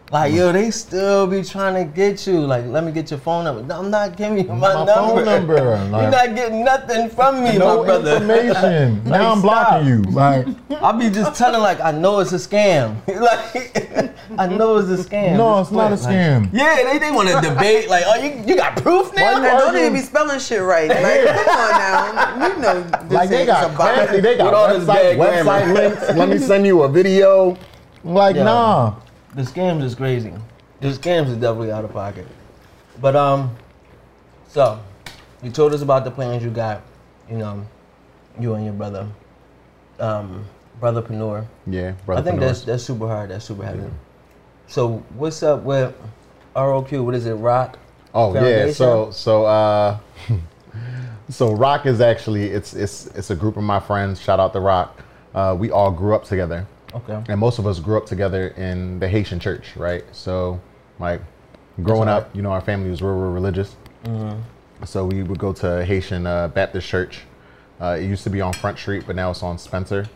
[0.09, 2.39] Like yo, they still be trying to get you.
[2.39, 3.61] Like, let me get your phone number.
[3.63, 4.93] No, I'm not giving you my, My number.
[4.93, 5.55] phone number,
[5.91, 8.15] You're not getting nothing from me, no my brother.
[8.15, 9.03] information.
[9.09, 9.41] now I'm stop.
[9.81, 10.01] blocking you.
[10.03, 10.47] Like,
[10.81, 12.95] I be just telling like I know it's a scam.
[13.05, 15.35] like I know it's a scam.
[15.35, 16.03] no, Just it's not a quit.
[16.07, 16.49] Like, scam.
[16.53, 17.89] yeah, they, they want to debate.
[17.89, 19.23] Like, oh, you, you got proof now?
[19.23, 19.85] Why you don't arguing?
[19.87, 20.87] even be spelling shit right.
[20.89, 21.71] Like, come on
[22.39, 22.47] now.
[22.47, 24.09] You know this Like they ain't got a bot.
[24.09, 26.01] they got With all this website, website links.
[26.15, 27.57] Let me send you a video.
[28.05, 28.43] Like, Yeah.
[28.43, 28.93] nah.
[29.37, 30.33] The scams is crazy.
[30.81, 32.25] The scams is definitely out of pocket.
[32.99, 33.55] But um,
[34.47, 34.79] so
[35.43, 36.81] you told us about the plans you got.
[37.29, 37.63] You know,
[38.39, 39.07] you and your brother,
[39.99, 40.43] um,
[40.79, 41.45] brother Panur.
[41.67, 42.19] Yeah, brother.
[42.19, 42.47] I think Panor.
[42.47, 43.29] that's that's super hard.
[43.29, 43.83] That's super heavy.
[44.65, 45.93] So what's up with
[46.55, 47.05] ROQ?
[47.05, 47.35] What is it?
[47.35, 47.77] Rock.
[48.15, 49.99] Oh yeah, so so uh,
[51.29, 54.19] so Rock is actually it's it's it's a group of my friends.
[54.19, 54.99] Shout out to Rock.
[55.35, 57.21] Uh, we all grew up together, Okay.
[57.27, 60.03] and most of us grew up together in the Haitian church, right?
[60.13, 60.59] So
[60.99, 61.21] like
[61.83, 63.75] Growing That's up, you know, our family was real, real religious.
[64.85, 67.21] So we would go to Haitian uh, Baptist church.
[67.79, 70.07] Uh, it used to be on Front Street, but now it's on Spencer,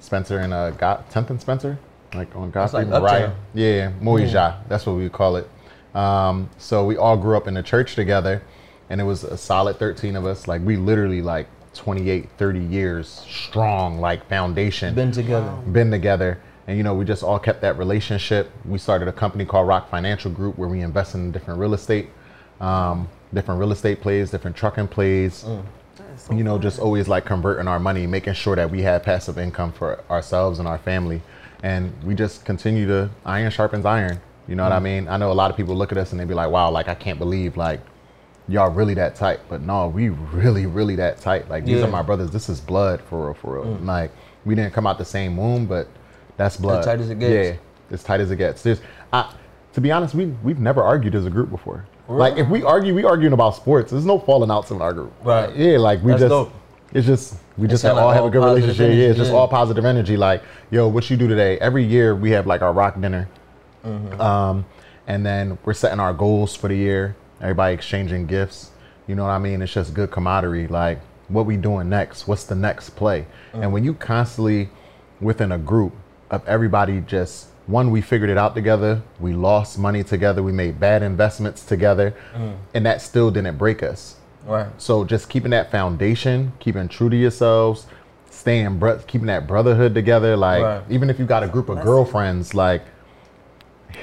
[0.00, 1.78] Spencer and uh, Got 10th and Spencer,
[2.14, 3.32] like on Godfrey, like Mariah.
[3.52, 4.66] Yeah, Moija.
[4.68, 5.48] That's what we call it.
[5.94, 8.42] Um, so we all grew up in the church together,
[8.88, 10.48] and it was a solid 13 of us.
[10.48, 14.94] Like we literally like 28, 30 years strong, like foundation.
[14.94, 15.50] Been together.
[15.72, 16.40] been together.
[16.66, 18.50] And you know we just all kept that relationship.
[18.64, 22.08] We started a company called rock financial group where we invest in different real estate
[22.60, 25.42] um, different real estate plays different trucking plays.
[25.42, 26.62] That is so you know fun.
[26.62, 30.58] just always like converting our money making sure that we had passive income for ourselves
[30.60, 31.20] and our family.
[31.64, 34.20] And we just continue to iron sharpens iron.
[34.48, 35.08] You know what i mean?
[35.08, 36.88] I know a lot of people look at us and they be like wow like
[36.88, 37.80] i can't believe like
[38.48, 41.84] y'all really that tight but no we really really that tight like these Yeah.
[41.84, 44.10] are my brothers this is blood for real for real like
[44.44, 45.86] we didn't come out the same womb but
[46.36, 47.32] that's blood As tight as it gets.
[47.58, 48.80] yeah as tight as it gets there's
[49.12, 49.32] I,
[49.74, 52.94] to be honest we, we've never argued as a group before like if we argue
[52.94, 55.54] we arguing about sports there's no falling outs in our group Right.
[55.56, 56.52] yeah like we That's just dope.
[56.92, 59.30] it's just we just have, kinda all have a good relationship yeah energy, it's just
[59.30, 59.36] yeah.
[59.38, 62.72] all positive energy like yo what you do today every year we have like our
[62.72, 63.28] rock dinner
[63.84, 64.20] Mm-hmm.
[64.20, 64.64] um,
[65.08, 67.16] and then we're setting our goals for the year.
[67.42, 68.70] Everybody exchanging gifts.
[69.06, 69.60] You know what I mean?
[69.62, 70.68] It's just good camaraderie.
[70.68, 72.28] Like, what we doing next?
[72.28, 73.26] What's the next play?
[73.52, 74.68] And when you constantly
[75.20, 75.92] within a group
[76.30, 79.02] of everybody just one, we figured it out together.
[79.20, 80.42] We lost money together.
[80.42, 82.56] We made bad investments together, mm.
[82.74, 84.16] and that still didn't break us.
[84.46, 84.66] Right.
[84.78, 87.86] So just keeping that foundation, keeping true to yourselves,
[88.30, 90.36] staying, bro- keeping that brotherhood together.
[90.36, 90.82] Like Right.
[90.90, 92.82] even if you got a group of That's- girlfriends, like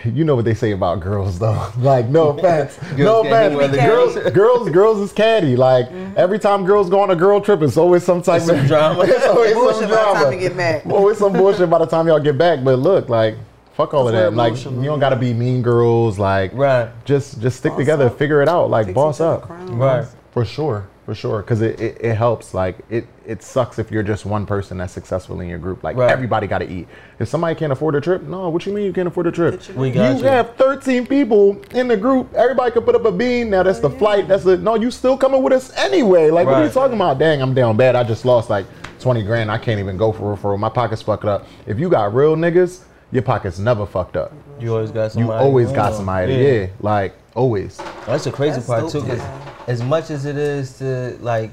[0.06, 1.72] you know what they say about girls though.
[1.78, 3.72] like no offense, no offense.
[3.72, 4.70] the Girls, girls.
[4.70, 5.56] girls, is catty.
[5.56, 6.14] Like mm-hmm.
[6.18, 9.04] every time girls go on a girl trip, it's always some type Some of drama.
[9.06, 10.38] it's always some Bullshit by the time drama.
[10.38, 10.86] get back.
[10.86, 12.64] Always some bullshit by the time y'all get back.
[12.64, 13.36] But look, like
[13.74, 14.34] fuck all of that.
[14.34, 16.18] Like emotional you don't gotta be mean girls.
[16.20, 16.90] Like Right.
[17.06, 18.18] just just stick Boss together, up.
[18.18, 18.70] figure it out.
[18.70, 19.70] Like boss you to the up.
[19.72, 20.06] Right.
[20.32, 22.54] For sure, for sure, because it, it, it helps.
[22.54, 25.84] Like it it sucks if you're just one person that's successful in your group.
[25.84, 26.12] Like Right.
[26.12, 26.88] everybody got to eat.
[27.18, 28.48] If somebody can't afford a trip, no.
[28.50, 29.68] What you mean you can't afford a trip?
[29.70, 30.24] You We You, got you.
[30.26, 32.32] have 13 people in the group.
[32.36, 33.50] Everybody could put up a bean.
[33.50, 34.28] Now that's the flight.
[34.28, 34.76] That's a no.
[34.76, 36.30] You still coming with us anyway?
[36.30, 37.18] Like what are you talking about?
[37.18, 37.96] Dang, I'm down bad.
[37.96, 38.68] I just lost like
[39.00, 39.50] 20 grand.
[39.50, 40.36] I can't even go for real.
[40.36, 40.56] For.
[40.60, 41.48] My pockets fucked up.
[41.66, 44.32] If you got real niggas, your pockets never fucked up.
[44.60, 45.20] You always got somebody.
[45.22, 45.44] You somebody.
[45.44, 46.34] always got Oh, somebody.
[46.36, 47.78] Yeah, like always.
[48.06, 49.02] That's the crazy That's part dope too.
[49.02, 49.70] to 'cause have.
[49.70, 51.52] as much as it is to like,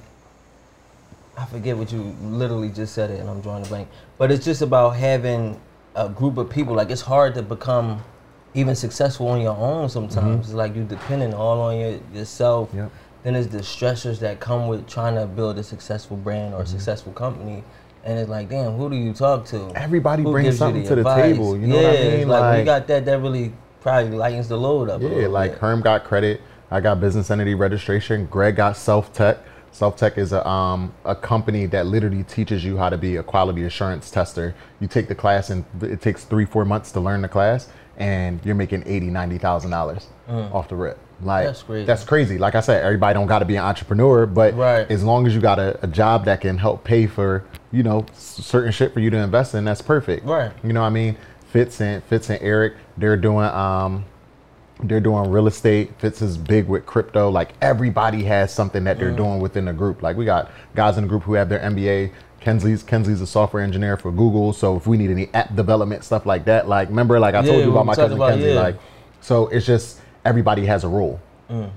[1.36, 3.88] I forget what you literally just said it, and I'm drawing a blank.
[4.18, 5.60] But it's just about having
[5.94, 6.74] a group of people.
[6.74, 8.02] Like it's hard to become
[8.54, 9.88] even successful on your own.
[9.88, 12.68] Sometimes it's like you're depending all on your, yourself.
[12.68, 12.78] Mm-hmm.
[12.78, 12.90] Yep.
[13.22, 16.60] Then there's the stressors that come with trying to build a successful brand Mm-hmm.
[16.60, 17.64] or a successful company.
[18.04, 19.72] And it's like, damn, who do you talk to?
[19.74, 21.22] Everybody Who brings gives you something to the advice?
[21.34, 22.12] table, you know yeah, what I mean?
[22.12, 23.52] it's like, when you got that, that really
[23.86, 25.00] probably lightens the load up.
[25.00, 25.60] Yeah, like bit.
[25.60, 26.40] Herm got credit.
[26.72, 28.26] I got business entity registration.
[28.26, 29.38] Greg got Self Tech.
[29.70, 33.22] Self Tech is a um a company that literally teaches you how to be a
[33.22, 34.54] quality assurance tester.
[34.80, 38.40] You take the class and it takes three four months to learn the class, and
[38.44, 40.98] you're making eighty ninety thousand dollars off the rip.
[41.22, 41.46] Like Mm.
[41.46, 41.86] That's crazy.
[41.86, 42.38] That's crazy.
[42.38, 44.90] Like I said, everybody don't got to be an entrepreneur, but Right.
[44.90, 48.04] as long as you got a, a job that can help pay for you know
[48.14, 50.26] certain shit for you to invest in, that's perfect.
[50.26, 50.50] Right.
[50.64, 51.16] You know what I mean?
[51.56, 54.04] Fitz and Fitz and Eric, they're doing um
[54.82, 55.90] they're doing real estate.
[55.98, 57.30] Fitz is big with crypto.
[57.30, 60.02] Like everybody has something that they're doing within the group.
[60.02, 62.12] Like we got guys in the group who have their MBA.
[62.40, 64.52] Kensley's Kensley's a software engineer for Google.
[64.52, 67.64] So if we need any app development stuff like that, like remember, like I told
[67.64, 68.52] you about my cousin about- Kensley.
[68.52, 68.60] yeah.
[68.60, 68.76] Like
[69.22, 71.18] so, it's just everybody has a role.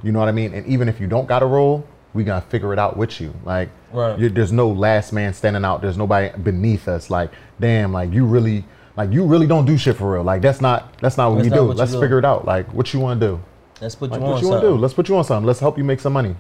[0.03, 0.53] You know what I mean?
[0.53, 3.34] And even if you don't got a role, we gonna figure it out with you.
[3.45, 4.17] Like Right.
[4.34, 5.82] there's no last man standing out.
[5.82, 7.09] There's nobody beneath us.
[7.09, 8.65] Like damn, like you really.
[8.99, 10.23] Like you really don't do shit for real.
[10.23, 11.67] Like that's not that's not what That's we not do.
[11.67, 12.01] what Let's do.
[12.01, 12.43] figure it out.
[12.43, 13.41] Like what you want to do.
[13.79, 14.71] Let's put Like you what on you want to do?
[14.71, 14.81] something.
[14.81, 15.47] Let's put you on something.
[15.47, 16.35] Let's help you make some money.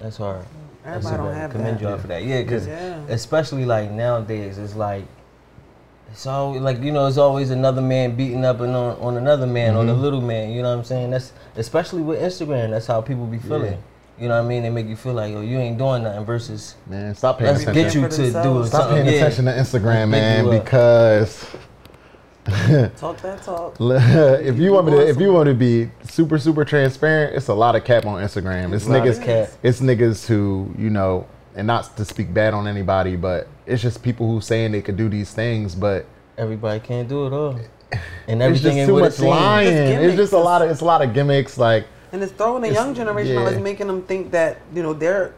[0.00, 0.42] That's hard.
[0.84, 1.82] That's Everybody don't a- have commend that.
[1.82, 2.24] y'all for that.
[2.24, 2.98] Yeah, because Yeah.
[3.10, 5.04] especially like nowadays, it's like
[6.10, 9.46] it's always like you know, it's always another man beating up and on, on another
[9.46, 10.00] man, on the Mm-hmm.
[10.00, 10.50] little man.
[10.52, 11.10] You know what I'm saying?
[11.10, 12.70] That's especially with Instagram.
[12.70, 13.72] That's how people be feeling.
[13.72, 13.78] Yeah.
[14.18, 14.62] You know what I mean?
[14.62, 16.24] They make you feel like, oh, you ain't doing nothing.
[16.24, 17.82] Versus, Man, stop paying let's attention.
[17.84, 18.68] get you to do themselves.
[18.70, 19.04] Stop something.
[19.04, 19.20] paying yeah.
[19.20, 21.44] attention to Instagram, man, because
[22.96, 23.76] Talk that talk.
[23.80, 27.54] if you want me to, if you want to be super, super transparent, it's a
[27.54, 28.74] lot of cap on Instagram.
[28.74, 29.50] It's niggas, cap.
[29.62, 34.02] it's niggas who you know, and not to speak bad on anybody, but it's just
[34.02, 36.06] people who saying they could do these things, but
[36.38, 37.50] Everybody can't do it all,
[38.28, 39.66] and it's everything just ain't too much lying.
[39.68, 41.58] It's It's just a lot of, it's a lot of gimmicks.
[41.58, 43.40] Like And it's throwing the It's- young generation yeah.
[43.40, 45.34] like making them think that you know they're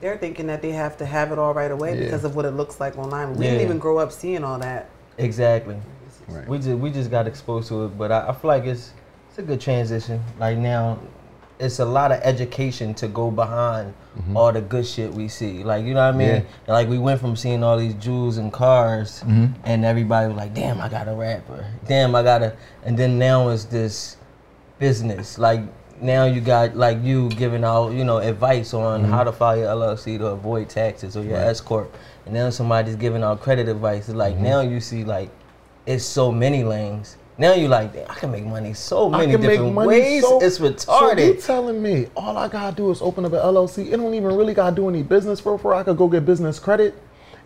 [0.00, 2.04] they're thinking that they have to have it all right away Yeah.
[2.04, 3.34] because of what it looks like online.
[3.34, 3.50] We Yeah.
[3.52, 4.88] didn't even grow up seeing all that.
[5.18, 5.76] Exactly.
[6.28, 6.46] Right.
[6.48, 8.92] We just we just got exposed to it, but I, I feel like it's
[9.30, 10.22] It's a good transition.
[10.38, 10.98] Like now,
[11.58, 14.36] it's a lot of education to go behind Mm-hmm.
[14.36, 15.62] all the good shit we see.
[15.62, 16.28] Like you know what I mean?
[16.66, 16.72] Yeah.
[16.74, 19.54] Like we went from seeing all these jewels and cars, Mm-hmm.
[19.64, 21.64] and everybody was like, "Damn, I got a rapper.
[21.86, 24.16] Damn, I got a." And then now it's this
[24.78, 25.38] business.
[25.38, 25.60] Like
[26.00, 29.68] now you got like you giving out, you know, advice on how to file your
[29.68, 31.42] LLC to avoid taxes or your Mm-hmm.
[31.46, 31.50] Right.
[31.50, 31.94] S corp.
[32.26, 34.08] And then somebody's giving out credit advice.
[34.08, 34.42] It's like Mm-hmm.
[34.44, 35.30] now you see like
[35.88, 37.16] it's so many lanes.
[37.38, 40.22] Now you like, "Damn, I can make money so many can make different money ways.
[40.22, 41.44] so- it's So you retarded.
[41.46, 43.90] telling me all I gotta do is open up an LLC?
[43.92, 46.58] It don't even really gotta do any business for for I could go get business
[46.58, 46.94] credit,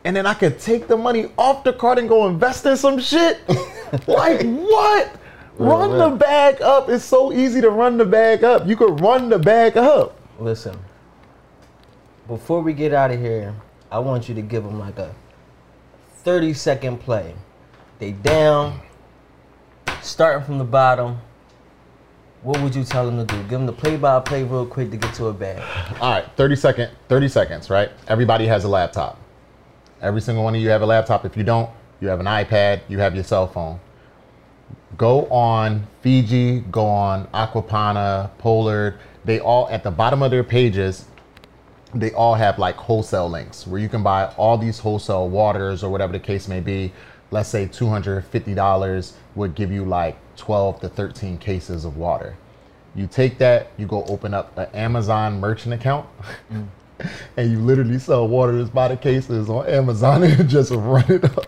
[0.04, 2.98] and then I could take the money off the card and go invest in some
[2.98, 3.38] shit.
[4.08, 5.10] like what?
[5.58, 6.10] Run real.
[6.10, 6.88] the bag up.
[6.88, 8.66] It's so easy to run the bag up.
[8.66, 10.16] You could run the bag up.
[10.40, 10.74] Listen,
[12.26, 13.54] before we get out of here,
[13.90, 15.14] I want you to give them like a
[16.24, 17.34] 30 second play.
[18.02, 18.80] They down,
[20.00, 21.20] starting from the bottom.
[22.42, 23.40] What would you tell them to do?
[23.42, 25.62] Give them the play by play real quick to get to a bag.
[26.00, 27.90] All right, 30 second, 30 seconds, right?
[28.08, 29.20] Everybody has a laptop.
[30.00, 31.24] Every single one of you have a laptop.
[31.24, 33.78] If you don't, you have an iPad, you have your cell phone.
[34.96, 38.98] Go on Fiji, go on Acqua Panna, Pollard.
[39.24, 41.04] They all at the bottom of their pages,
[41.94, 45.90] they all have like wholesale links where you can buy all these wholesale waters or
[45.90, 46.92] whatever the case may be.
[47.32, 52.36] Let's say $250 would give you like 12 to 13 cases of water.
[52.94, 56.06] You take that, you go open up an Amazon merchant account,
[56.52, 56.66] mm.
[57.38, 61.24] and you literally sell water that's by the cases on Amazon and just run it
[61.24, 61.46] up.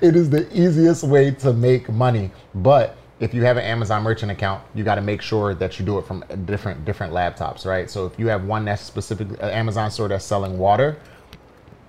[0.00, 2.30] It is the easiest way to make money.
[2.54, 5.84] But if you have an Amazon merchant account, you got to make sure that you
[5.84, 7.90] do it from different different laptops, right?
[7.90, 10.96] So if you have one that's specifically an Amazon store that's selling water,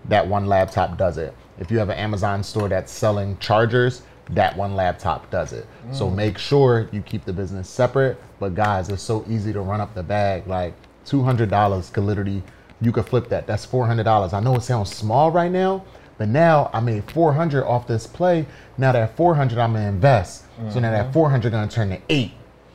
[0.06, 1.36] that one laptop does it.
[1.58, 4.02] If you have an Amazon store that's selling chargers,
[4.32, 5.68] that one laptop does it.
[5.92, 6.16] So mm.
[6.16, 8.20] make sure you keep the business separate.
[8.40, 10.48] But guys, it's so easy to run up the bag.
[10.48, 10.74] Like
[11.06, 12.44] $200 could literally,
[12.82, 13.48] you could flip that.
[13.48, 14.34] That's $400.
[14.34, 15.86] I know it sounds small right now,
[16.18, 18.46] but now I made 400 off this play.
[18.78, 20.46] Now that 400, I'm gonna invest.
[20.72, 21.14] So now that mm-hmm.
[21.14, 22.32] 400 gonna turn to eight.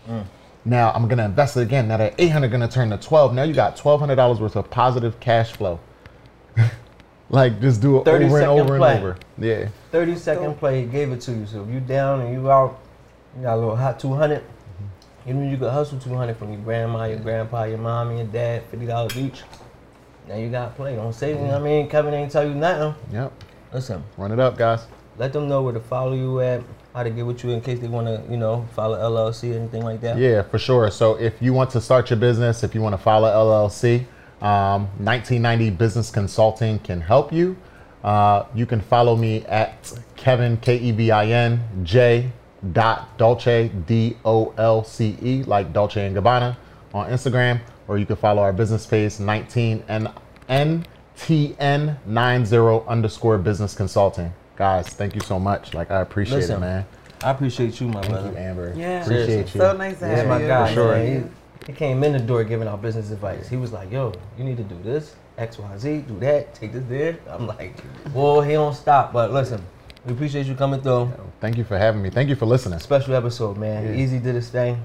[0.08, 0.24] Mm.
[0.64, 1.88] Now I'm gonna invest it again.
[1.88, 3.34] Now that 800 gonna turn to 12.
[3.34, 5.80] Now you got $1,200 worth of positive cash flow.
[7.30, 8.96] like just do it 30 over and over play.
[8.96, 9.16] and over.
[9.38, 9.68] Yeah.
[9.92, 11.46] 30 second play, he gave it to you.
[11.46, 12.80] So if you down and you out,
[13.36, 14.40] you got a little hot 200.
[14.40, 15.28] Mm-hmm.
[15.28, 18.26] You know you could hustle 200 from your grandma, your grandpa, your mom, and your
[18.26, 19.42] dad, $50 each.
[20.28, 20.96] Now you got to play.
[20.96, 21.88] Don't say, you know what I mean?
[21.88, 22.94] Kevin ain't tell you nothing.
[23.12, 23.32] Yep.
[23.72, 24.86] Listen, Run it up, guys.
[25.16, 26.62] let them know where to follow you at,
[26.94, 29.58] how to get with you in case they want to, you know, follow LLC or
[29.58, 30.18] anything like that.
[30.18, 30.90] Yeah, for sure.
[30.90, 34.04] So if you want to start your business, if you want to follow LLC,
[34.42, 37.56] um, 1990 Business Consulting can help you.
[38.02, 42.32] Uh, you can follow me at Kevin K E V I N J
[42.72, 46.56] dot Dolce D O L C E like Dolce and Gabbana
[46.94, 50.08] on Instagram, or you can follow our business page 19 and
[50.48, 52.56] NTN 90
[52.88, 54.32] underscore Business Consulting.
[54.56, 55.74] Guys, thank you so much.
[55.74, 56.86] Like I appreciate Listen, it, man.
[57.22, 58.30] I appreciate you, my Thank brother.
[58.30, 58.74] you, Amber.
[58.76, 59.02] Yeah.
[59.02, 59.60] appreciate you.
[59.60, 60.48] So nice to That's have my you.
[60.48, 60.74] guy.
[60.74, 60.92] sure.
[60.94, 61.34] man.
[61.66, 63.48] He, he came in the door giving out business advice.
[63.48, 66.72] He was like, "Yo, you need to do this, X, Y, Z, do that, take
[66.72, 67.76] this there." I'm like,
[68.12, 69.62] "Well, he don't stop." But listen,
[70.04, 71.12] we appreciate you coming through.
[71.40, 72.10] Thank you for having me.
[72.10, 72.78] Thank you for listening.
[72.78, 73.86] Special episode, man.
[73.86, 74.02] Yeah.
[74.02, 74.82] Easy did his thing.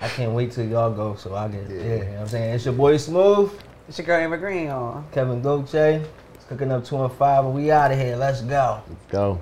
[0.00, 1.68] I can't wait till y'all go, so I get.
[1.68, 3.52] Yeah, you know what I'm saying it's your boy Smooth,
[3.88, 5.04] It's your girl Amber Grand, y'all.
[5.12, 6.04] Kevin Dolce.
[6.34, 8.16] It's cooking up two and five, and we out of here.
[8.16, 8.82] Let's go.
[8.86, 9.40] Let's go.